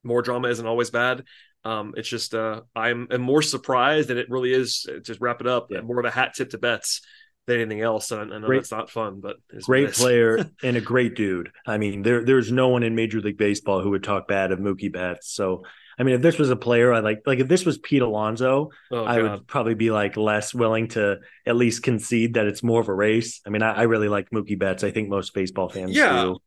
[0.03, 1.23] More drama isn't always bad.
[1.63, 4.85] Um, it's just uh, I'm, I'm more surprised, and it really is.
[4.87, 5.67] Uh, just wrap it up.
[5.71, 5.81] Yeah.
[5.81, 7.01] More of a hat tip to Betts
[7.47, 8.11] than anything else.
[8.11, 11.51] And I know great, that's not fun, but great player and a great dude.
[11.65, 14.59] I mean, there there's no one in Major League Baseball who would talk bad of
[14.59, 15.31] Mookie Betts.
[15.33, 15.63] So
[15.97, 18.69] I mean, if this was a player I like, like if this was Pete Alonso,
[18.91, 22.81] oh, I would probably be like less willing to at least concede that it's more
[22.81, 23.41] of a race.
[23.45, 24.83] I mean, I, I really like Mookie Betts.
[24.83, 26.23] I think most baseball fans yeah.
[26.23, 26.37] do.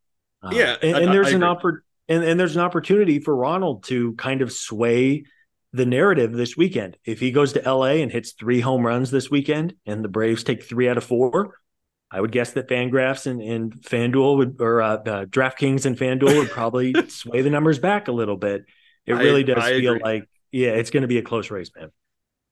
[0.43, 4.15] Uh, yeah, and, and there's an opportunity and, and there's an opportunity for Ronald to
[4.15, 5.25] kind of sway
[5.73, 6.97] the narrative this weekend.
[7.05, 10.43] If he goes to LA and hits three home runs this weekend and the Braves
[10.43, 11.59] take three out of four,
[12.11, 16.39] I would guess that Fangraphs and, and FanDuel would, or uh, uh, DraftKings and FanDuel
[16.39, 18.65] would probably sway the numbers back a little bit.
[19.09, 20.03] It really does I feel agree.
[20.05, 21.91] like, yeah, it's going to be a close race, man.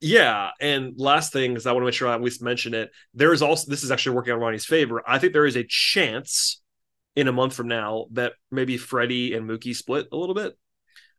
[0.00, 2.90] Yeah, and last thing is I want to make sure I at least mention it.
[3.14, 5.02] There is also this is actually working on Ronnie's favor.
[5.06, 6.60] I think there is a chance
[7.14, 10.56] in a month from now that maybe Freddie and Mookie split a little bit.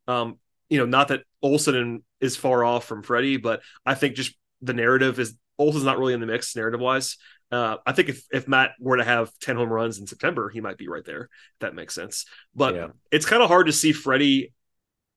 [0.07, 0.37] Um,
[0.69, 4.73] you know, not that Olson is far off from Freddie, but I think just the
[4.73, 7.17] narrative is Olson's not really in the mix narrative wise.
[7.51, 10.61] Uh, I think if, if Matt were to have 10 home runs in September, he
[10.61, 11.23] might be right there.
[11.23, 12.25] If that makes sense.
[12.53, 12.87] But yeah.
[13.11, 14.53] it's kind of hard to see Freddie.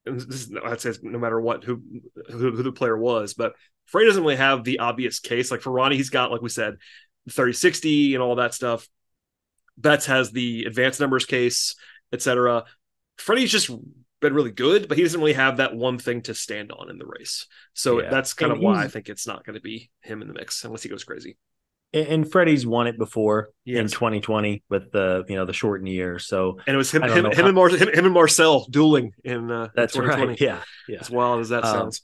[0.05, 1.83] This is, I'd say no matter what who,
[2.31, 3.53] who, who the player was, but
[3.87, 5.51] Freddie doesn't really have the obvious case.
[5.51, 6.77] Like for Ronnie, he's got like we said,
[7.29, 8.89] 30 60 and all that stuff.
[9.77, 11.75] Betts has the advanced numbers case,
[12.13, 12.65] etc.
[13.19, 13.71] Freddie's just
[14.21, 16.99] been really good, but he doesn't really have that one thing to stand on in
[16.99, 17.47] the race.
[17.75, 18.11] So yeah.
[18.11, 20.35] that's kind and of why I think it's not going to be him in the
[20.35, 21.37] mix unless he goes crazy.
[21.93, 23.81] And Freddie's won it before yes.
[23.81, 26.21] in 2020 with the you know the shortened year.
[26.21, 27.47] So and it was him, him, him, how...
[27.47, 30.29] and Mar- him, him, and Marcell dueling in uh, that's 2020.
[30.29, 30.41] right.
[30.41, 31.01] Yeah, yeah.
[31.01, 32.03] As wild as that um, sounds.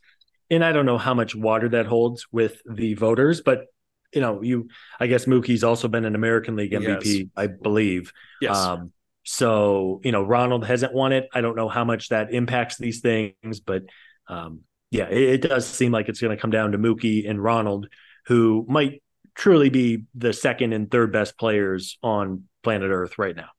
[0.50, 3.66] And I don't know how much water that holds with the voters, but
[4.12, 4.68] you know, you
[4.98, 7.26] I guess Mookie's also been an American League MVP, yes.
[7.36, 8.12] I believe.
[8.40, 8.56] Yes.
[8.56, 8.92] Um,
[9.24, 11.28] so, you know, Ronald hasn't won it.
[11.34, 13.82] I don't know how much that impacts these things, but
[14.28, 14.60] um,
[14.90, 17.88] yeah, it, it, does seem like it's going to come down to Mookie and Ronald,
[18.26, 19.02] who might
[19.36, 23.50] truly be the second and third best players on planet Earth right now.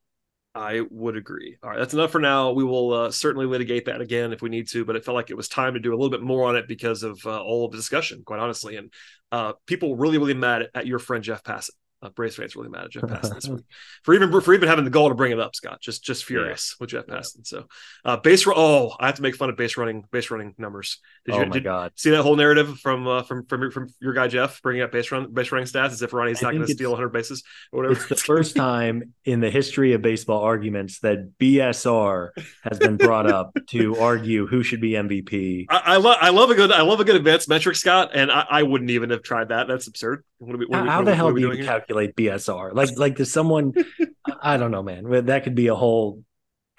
[0.54, 1.56] I would agree.
[1.62, 2.50] All right, that's enough for now.
[2.50, 5.30] We will uh, certainly litigate that again if we need to, but it felt like
[5.30, 7.64] it was time to do a little bit more on it because of uh, all
[7.64, 8.76] of the discussion, quite honestly.
[8.76, 8.92] And
[9.30, 11.70] uh, people really, really mad at, your friend Jeff Passan
[12.00, 13.64] uh, Braves fans really mad at Jeff Passan this week
[14.02, 15.56] for even for even having the goal to bring it up.
[15.56, 16.76] Scott just just furious yeah.
[16.80, 17.46] with Jeff Passan.
[17.46, 17.66] So
[18.04, 20.98] uh, base oh I have to make fun of base running base running numbers.
[21.26, 21.92] Did you, oh my did, god!
[21.96, 24.92] See that whole narrative from uh, from from your, from your guy Jeff bringing up
[24.92, 27.42] base run base running stats as if Ronnie's not going to steal 100 bases
[27.72, 28.00] or whatever.
[28.00, 32.30] It's the first time in the history of baseball arguments that BSR
[32.62, 35.66] has been brought up to argue who should be MVP.
[35.68, 38.30] I, I love I love a good I love a good advanced metric, Scott, and
[38.30, 39.66] I, I wouldn't even have tried that.
[39.66, 40.24] That's absurd.
[40.38, 42.16] What are we, what how, we, how the hell do you calculate?
[42.16, 42.74] BSR.
[42.74, 43.72] Like like does someone
[44.42, 45.26] I don't know, man.
[45.26, 46.22] That could be a whole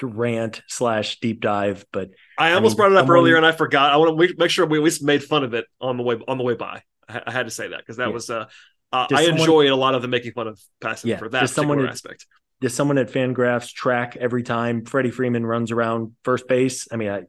[0.02, 1.86] rant slash deep dive.
[1.92, 3.92] But I almost I mean, brought it up someone, earlier and I forgot.
[3.92, 6.18] I want to make sure we at least made fun of it on the way
[6.28, 6.84] on the way by.
[7.08, 8.14] I, had to say that because that yeah.
[8.14, 8.46] was uh,
[8.94, 11.50] uh I someone, enjoy a lot of the making fun of Passan yeah, for that
[11.50, 12.26] someone, aspect.
[12.62, 16.88] Does someone at Fangraphs track every time Freddie Freeman runs around first base?
[16.92, 17.24] I mean, I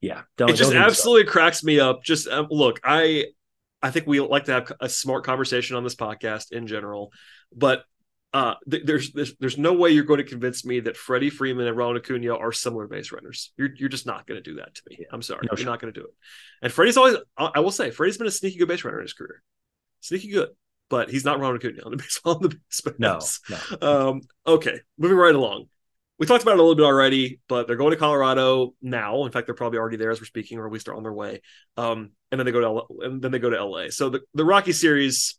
[0.00, 0.50] yeah, don't.
[0.50, 2.04] It just don't absolutely cracks me up.
[2.04, 3.26] Just um, look, I
[3.84, 7.12] I think we like to have a smart conversation on this podcast in general,
[7.54, 7.84] but
[8.32, 11.66] uh, th- there's, there's there's no way you're going to convince me that Freddie Freeman
[11.66, 13.52] and Ronald Acuna are similar base runners.
[13.58, 15.04] You're you're just not going to do that to me.
[15.12, 15.66] I'm sorry, no, you're sure.
[15.66, 16.14] not going to do it.
[16.62, 19.12] And Freddie's always I will say Freddie's been a sneaky good base runner in his
[19.12, 19.42] career,
[20.00, 20.48] sneaky good,
[20.88, 23.40] but he's not Ronald Acuna on the base on the base.
[23.50, 24.08] No, no.
[24.08, 25.66] Um, okay, moving right along
[26.18, 29.24] we talked about it a little bit already, but they're going to Colorado now.
[29.24, 31.12] In fact, they're probably already there as we're speaking, or at least they're on their
[31.12, 31.42] way.
[31.76, 33.86] Um, and then they go to L- and then they go to LA.
[33.90, 35.38] So the, the Rocky series,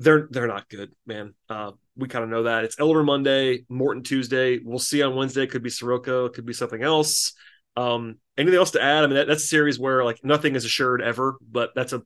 [0.00, 1.34] they're they're not good, man.
[1.48, 2.64] Uh, we kind of know that.
[2.64, 4.58] It's Elder Monday, Morton Tuesday.
[4.58, 5.46] We'll see on Wednesday.
[5.46, 7.32] Could be Soroka, could be something else.
[7.76, 9.04] Um, anything else to add?
[9.04, 12.02] I mean, that, that's a series where like nothing is assured ever, but that's a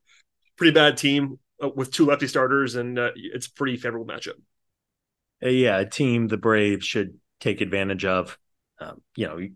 [0.57, 4.35] pretty bad team uh, with two lefty starters, and uh, it's a pretty favorable matchup.
[5.41, 8.39] Yeah, a team the Braves should take advantage of.
[8.81, 9.53] Um, you know, you,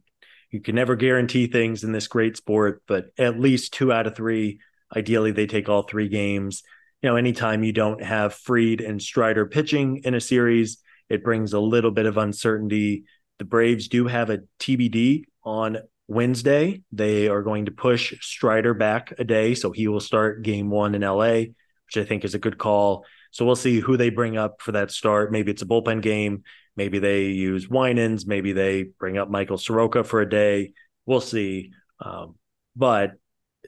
[0.51, 4.15] you can never guarantee things in this great sport, but at least two out of
[4.15, 4.61] three.
[4.95, 6.63] Ideally, they take all three games.
[7.01, 10.79] You know, anytime you don't have Fried and Strider pitching in a series,
[11.09, 13.05] it brings a little bit of uncertainty.
[13.39, 16.83] The Braves do have a TBD on Wednesday.
[16.93, 20.95] They are going to push Strider back a day, so he will start game one
[20.95, 21.47] in LA,
[21.87, 23.05] which I think is a good call.
[23.31, 25.33] So we'll see who they bring up for that start.
[25.33, 26.45] Maybe it's a bullpen game.
[26.77, 28.27] Maybe they use Winans.
[28.27, 30.73] Maybe they bring up Michael Soroka for a day.
[31.07, 31.73] We'll see.
[32.01, 32.37] Um,
[32.75, 33.13] but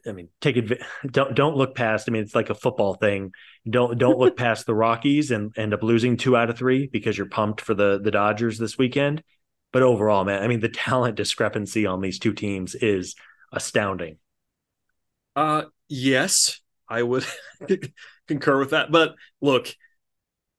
[0.07, 0.81] I mean, take it.
[1.09, 2.07] Don't don't look past.
[2.07, 3.31] I mean, it's like a football thing.
[3.69, 7.17] Don't don't look past the Rockies and end up losing two out of three because
[7.17, 9.23] you're pumped for the the Dodgers this weekend.
[9.71, 13.15] But overall, man, I mean, the talent discrepancy on these two teams is
[13.51, 14.17] astounding.
[15.35, 17.25] Uh, yes, I would
[18.27, 18.91] concur with that.
[18.91, 19.73] But look,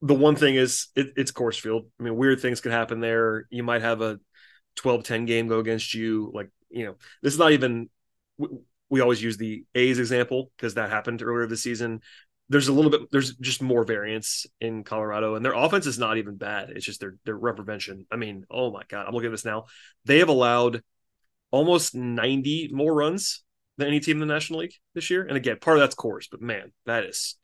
[0.06, 1.86] the one thing is it, it's Coors Field.
[1.98, 3.46] I mean, weird things can happen there.
[3.50, 4.18] You might have a
[4.78, 6.30] 12-10 game go against you.
[6.34, 7.90] Like, you know, this is not even
[8.38, 8.48] we,
[8.88, 12.00] we always use the A's example because that happened earlier this season.
[12.48, 16.18] There's a little bit there's just more variance in Colorado and their offense is not
[16.18, 16.70] even bad.
[16.70, 18.06] It's just their their run prevention.
[18.10, 19.64] I mean, oh my god, I'm looking at this now.
[20.04, 20.82] They have allowed
[21.50, 23.42] almost 90 more runs
[23.78, 25.24] than any team in the National League this year.
[25.24, 27.36] And again, part of that's Coors, but man, that is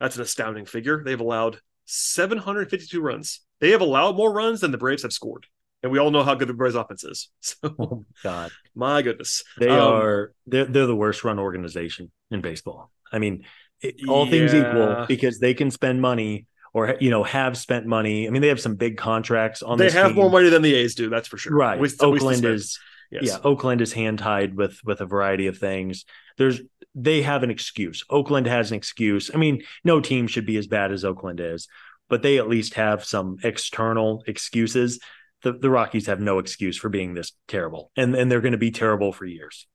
[0.00, 1.04] that's an astounding figure.
[1.04, 3.40] They've allowed 752 runs.
[3.60, 5.46] They have allowed more runs than the Braves have scored.
[5.82, 7.28] And we all know how good the Braves offense is.
[7.40, 12.42] So, oh God, my goodness, they um, are they're, they're the worst run organization in
[12.42, 12.90] baseball.
[13.12, 13.44] I mean,
[13.80, 14.30] it, all yeah.
[14.30, 18.26] things equal, because they can spend money or you know have spent money.
[18.26, 19.78] I mean, they have some big contracts on.
[19.78, 20.16] They have team.
[20.16, 21.08] more money than the A's do.
[21.08, 21.56] That's for sure.
[21.56, 21.80] Right.
[22.00, 22.78] Oakland is
[23.10, 23.24] Yes.
[23.24, 26.04] Yeah, Oakland is hand tied with with a variety of things.
[26.38, 26.60] There's
[26.94, 28.04] they have an excuse.
[28.10, 29.30] Oakland has an excuse.
[29.32, 31.68] I mean, no team should be as bad as Oakland is,
[32.08, 35.00] but they at least have some external excuses.
[35.42, 38.58] The the Rockies have no excuse for being this terrible, and and they're going to
[38.58, 39.66] be terrible for years.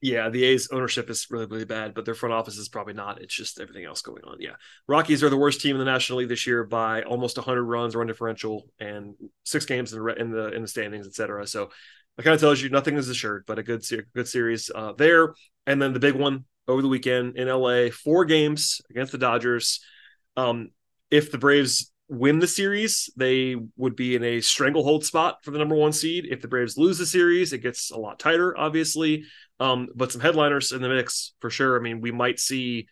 [0.00, 3.20] Yeah, the A's ownership is really, really bad, but their front office is probably not.
[3.20, 4.36] It's just everything else going on.
[4.38, 4.52] Yeah.
[4.86, 7.96] Rockies are the worst team in the National League this year by almost 100 runs
[7.96, 11.48] run differential and six games in the in the, in the standings, et cetera.
[11.48, 11.70] So
[12.18, 15.34] it kind of tells you nothing is assured, but a good good series uh, there.
[15.66, 19.80] And then the big one over the weekend in LA, four games against the Dodgers.
[20.36, 20.70] Um,
[21.10, 25.58] if the Braves win the series, they would be in a stranglehold spot for the
[25.58, 26.26] number one seed.
[26.28, 29.24] If the Braves lose the series, it gets a lot tighter, obviously.
[29.60, 31.78] Um, but some headliners in the mix for sure.
[31.78, 32.88] I mean, we might see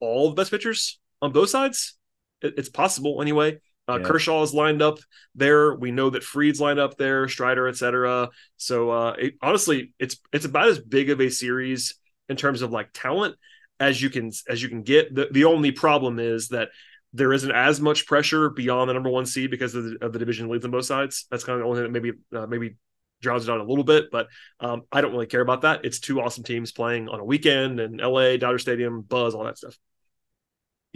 [0.00, 1.96] all the best pitchers on both sides.
[2.42, 3.58] It's possible anyway.
[3.88, 4.06] Uh, yeah.
[4.06, 4.98] Kershaw is lined up
[5.34, 5.74] there.
[5.74, 8.28] We know that Fried's lined up there, Strider, etc.
[8.56, 11.94] So uh, it, honestly, it's it's about as big of a series
[12.28, 13.36] in terms of like talent
[13.80, 15.14] as you can as you can get.
[15.14, 16.68] The the only problem is that
[17.14, 20.18] there isn't as much pressure beyond the number one seed because of the, of the
[20.18, 21.26] division leads on both sides.
[21.30, 22.76] That's kind of the only thing that maybe uh, maybe
[23.20, 24.28] drowns it out a little bit, but
[24.60, 25.84] um, I don't really care about that.
[25.84, 29.58] It's two awesome teams playing on a weekend and LA, Dodger Stadium, buzz, all that
[29.58, 29.76] stuff.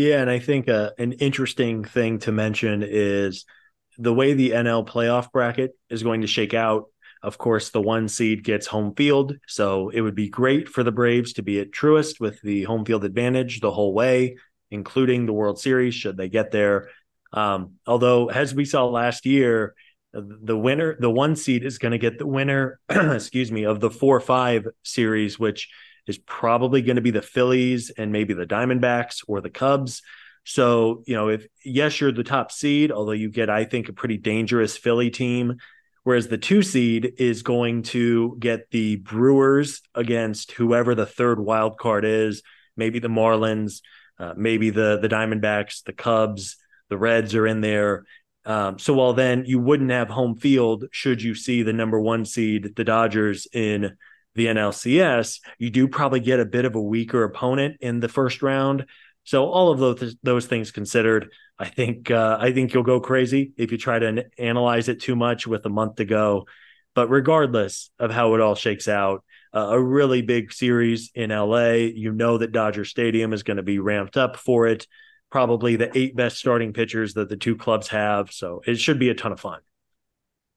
[0.03, 3.45] Yeah, and I think uh, an interesting thing to mention is
[3.99, 6.87] the way the NL playoff bracket is going to shake out.
[7.23, 10.91] Of course, the one seed gets home field, so it would be great for the
[10.91, 14.39] Braves to be at Truist with the home field advantage the whole way,
[14.73, 16.89] including the World Series should they get there.
[17.33, 19.77] Um, although, as we saw last year,
[20.13, 23.91] the winner, the one seed is going to get the winner, excuse me, of the
[23.91, 25.69] four five series, which
[26.07, 30.03] is probably going to be the Phillies and maybe the Diamondbacks or the Cubs.
[30.45, 33.93] So, you know, if yes, you're the top seed, although you get, I think, a
[33.93, 35.59] pretty dangerous Philly team,
[36.03, 41.79] whereas the two seed is going to get the Brewers against whoever the third wild
[41.79, 42.43] card is,
[42.77, 43.83] maybe the Marlins,
[44.19, 46.57] uh, maybe the the Diamondbacks, the Cubs,
[46.89, 48.05] the Reds are in there.
[48.45, 52.25] Um, so while then you wouldn't have home field should you see the number one
[52.25, 53.97] seed, the Dodgers in
[54.35, 58.43] the NLCS, you do probably get a bit of a weaker opponent in the first
[58.43, 58.87] round.
[59.25, 63.53] So all of those those things considered, I think uh, I think you'll go crazy
[63.57, 66.47] if you try to analyze it too much with a month to go.
[66.95, 69.25] But regardless of how it all shakes out,
[69.55, 71.73] uh, a really big series in LA.
[71.73, 74.87] You know that Dodger Stadium is going to be ramped up for it
[75.31, 78.31] probably the eight best starting pitchers that the two clubs have.
[78.31, 79.61] So it should be a ton of fun.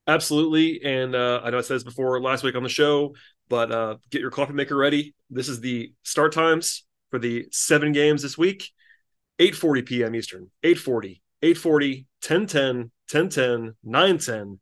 [0.05, 0.83] Absolutely.
[0.83, 3.15] And uh, I know I said this before last week on the show,
[3.49, 5.13] but uh, get your coffee maker ready.
[5.29, 8.69] This is the start times for the seven games this week
[9.39, 10.15] 8.40 p.m.
[10.15, 14.59] Eastern, 8.40, 8.40, 10.10, 10.10, 9.10,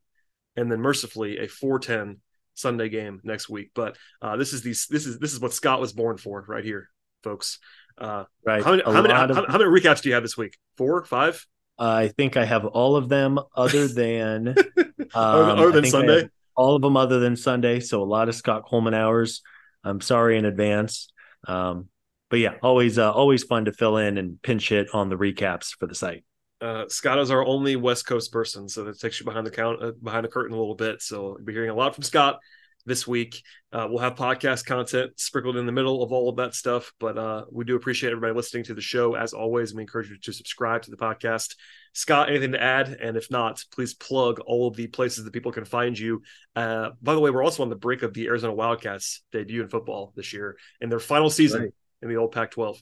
[0.56, 2.18] and then mercifully a 4.10
[2.56, 3.72] Sunday game next week.
[3.74, 6.64] But uh, this is these this is this is what Scott was born for right
[6.64, 6.90] here,
[7.24, 7.60] folks.
[7.98, 8.64] Uh, right.
[8.64, 9.36] How many, how many, of...
[9.36, 10.58] how, how, many recaps do you have this week?
[10.78, 11.46] Four, five?
[11.78, 16.30] I think I have all of them other than um, other than Sunday.
[16.56, 17.80] All of them other than Sunday.
[17.80, 19.42] So a lot of Scott Coleman hours.
[19.84, 21.12] I'm sorry in advance.
[21.48, 21.90] Um,
[22.30, 25.76] but yeah, always uh, always fun to fill in and pinch hit on the recaps
[25.78, 26.24] for the site.
[26.62, 29.84] Uh, Scott is our only West Coast person, so that takes you behind the count
[29.84, 31.02] uh, behind the curtain a little bit.
[31.02, 32.40] So you'll be hearing a lot from Scott
[32.86, 33.42] this week.
[33.72, 37.18] Uh, we'll have podcast content sprinkled in the middle of all of that stuff, but
[37.18, 39.16] uh, we do appreciate everybody listening to the show.
[39.16, 41.56] As always, we encourage you to subscribe to the podcast.
[41.94, 42.98] Scott, anything to add?
[43.02, 46.22] And if not, please plug all of the places that people can find you.
[46.56, 49.70] Uh, by the way, we're also on the brink of the Arizona Wildcats debut in
[49.70, 51.74] football this year in their final season right.
[52.02, 52.82] in the old Pac 12.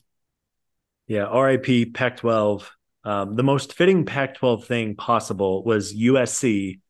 [1.06, 2.70] Yeah, RIP Pac 12.
[3.04, 6.80] Um, the most fitting Pac 12 thing possible was USC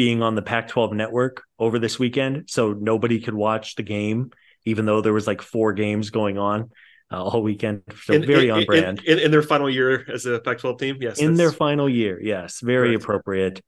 [0.00, 2.48] being on the Pac 12 network over this weekend.
[2.48, 4.30] So nobody could watch the game,
[4.64, 6.70] even though there was like four games going on
[7.12, 7.82] uh, all weekend.
[8.04, 9.02] So in, very in, on brand.
[9.04, 10.96] In, in, their final year as a Pac 12 team.
[11.00, 11.18] Yes.
[11.18, 12.18] In their final year.
[12.18, 12.60] Yes.
[12.60, 13.04] Very correct.
[13.04, 13.60] appropriate.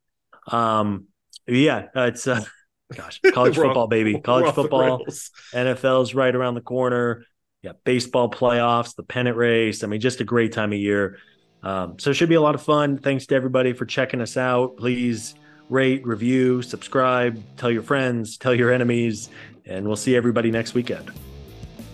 [0.47, 1.09] Um,
[1.47, 2.43] yeah, uh, it's, uh,
[2.97, 4.19] gosh, college football, baby.
[4.19, 5.05] College football.
[5.53, 7.27] NFL's right around the corner.
[7.61, 7.73] Yeah.
[7.85, 9.85] Baseball playoffs, the pennant race.
[9.85, 11.19] I mean, just a great time of year.
[11.63, 12.97] Um, so it should be a lot of fun.
[12.97, 14.79] Thanks to everybody for checking us out.
[14.79, 15.35] Please
[15.69, 19.29] rate, review, subscribe, tell your friends, tell your enemies,
[19.65, 21.11] and we'll see everybody next weekend.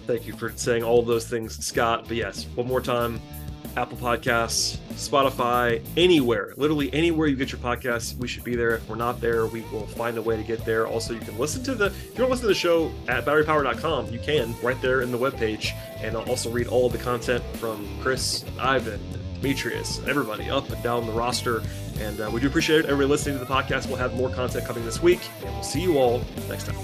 [0.07, 2.05] Thank you for saying all those things, Scott.
[2.09, 3.21] But yes, one more time
[3.77, 8.77] Apple Podcasts, Spotify, anywhere, literally anywhere you get your podcasts, we should be there.
[8.77, 10.89] If we're not there, we will find a way to get there.
[10.89, 13.25] Also, you can listen to the, if you want to listen to the show at
[13.25, 15.71] batterypower.com, you can right there in the webpage.
[15.99, 19.01] And I'll also read all the content from Chris, Ivan,
[19.41, 21.63] Demetrius, and everybody up and down the roster.
[21.99, 22.85] And uh, we do appreciate.
[22.85, 25.81] Everybody listening to the podcast, we'll have more content coming this week, and we'll see
[25.81, 26.77] you all next time.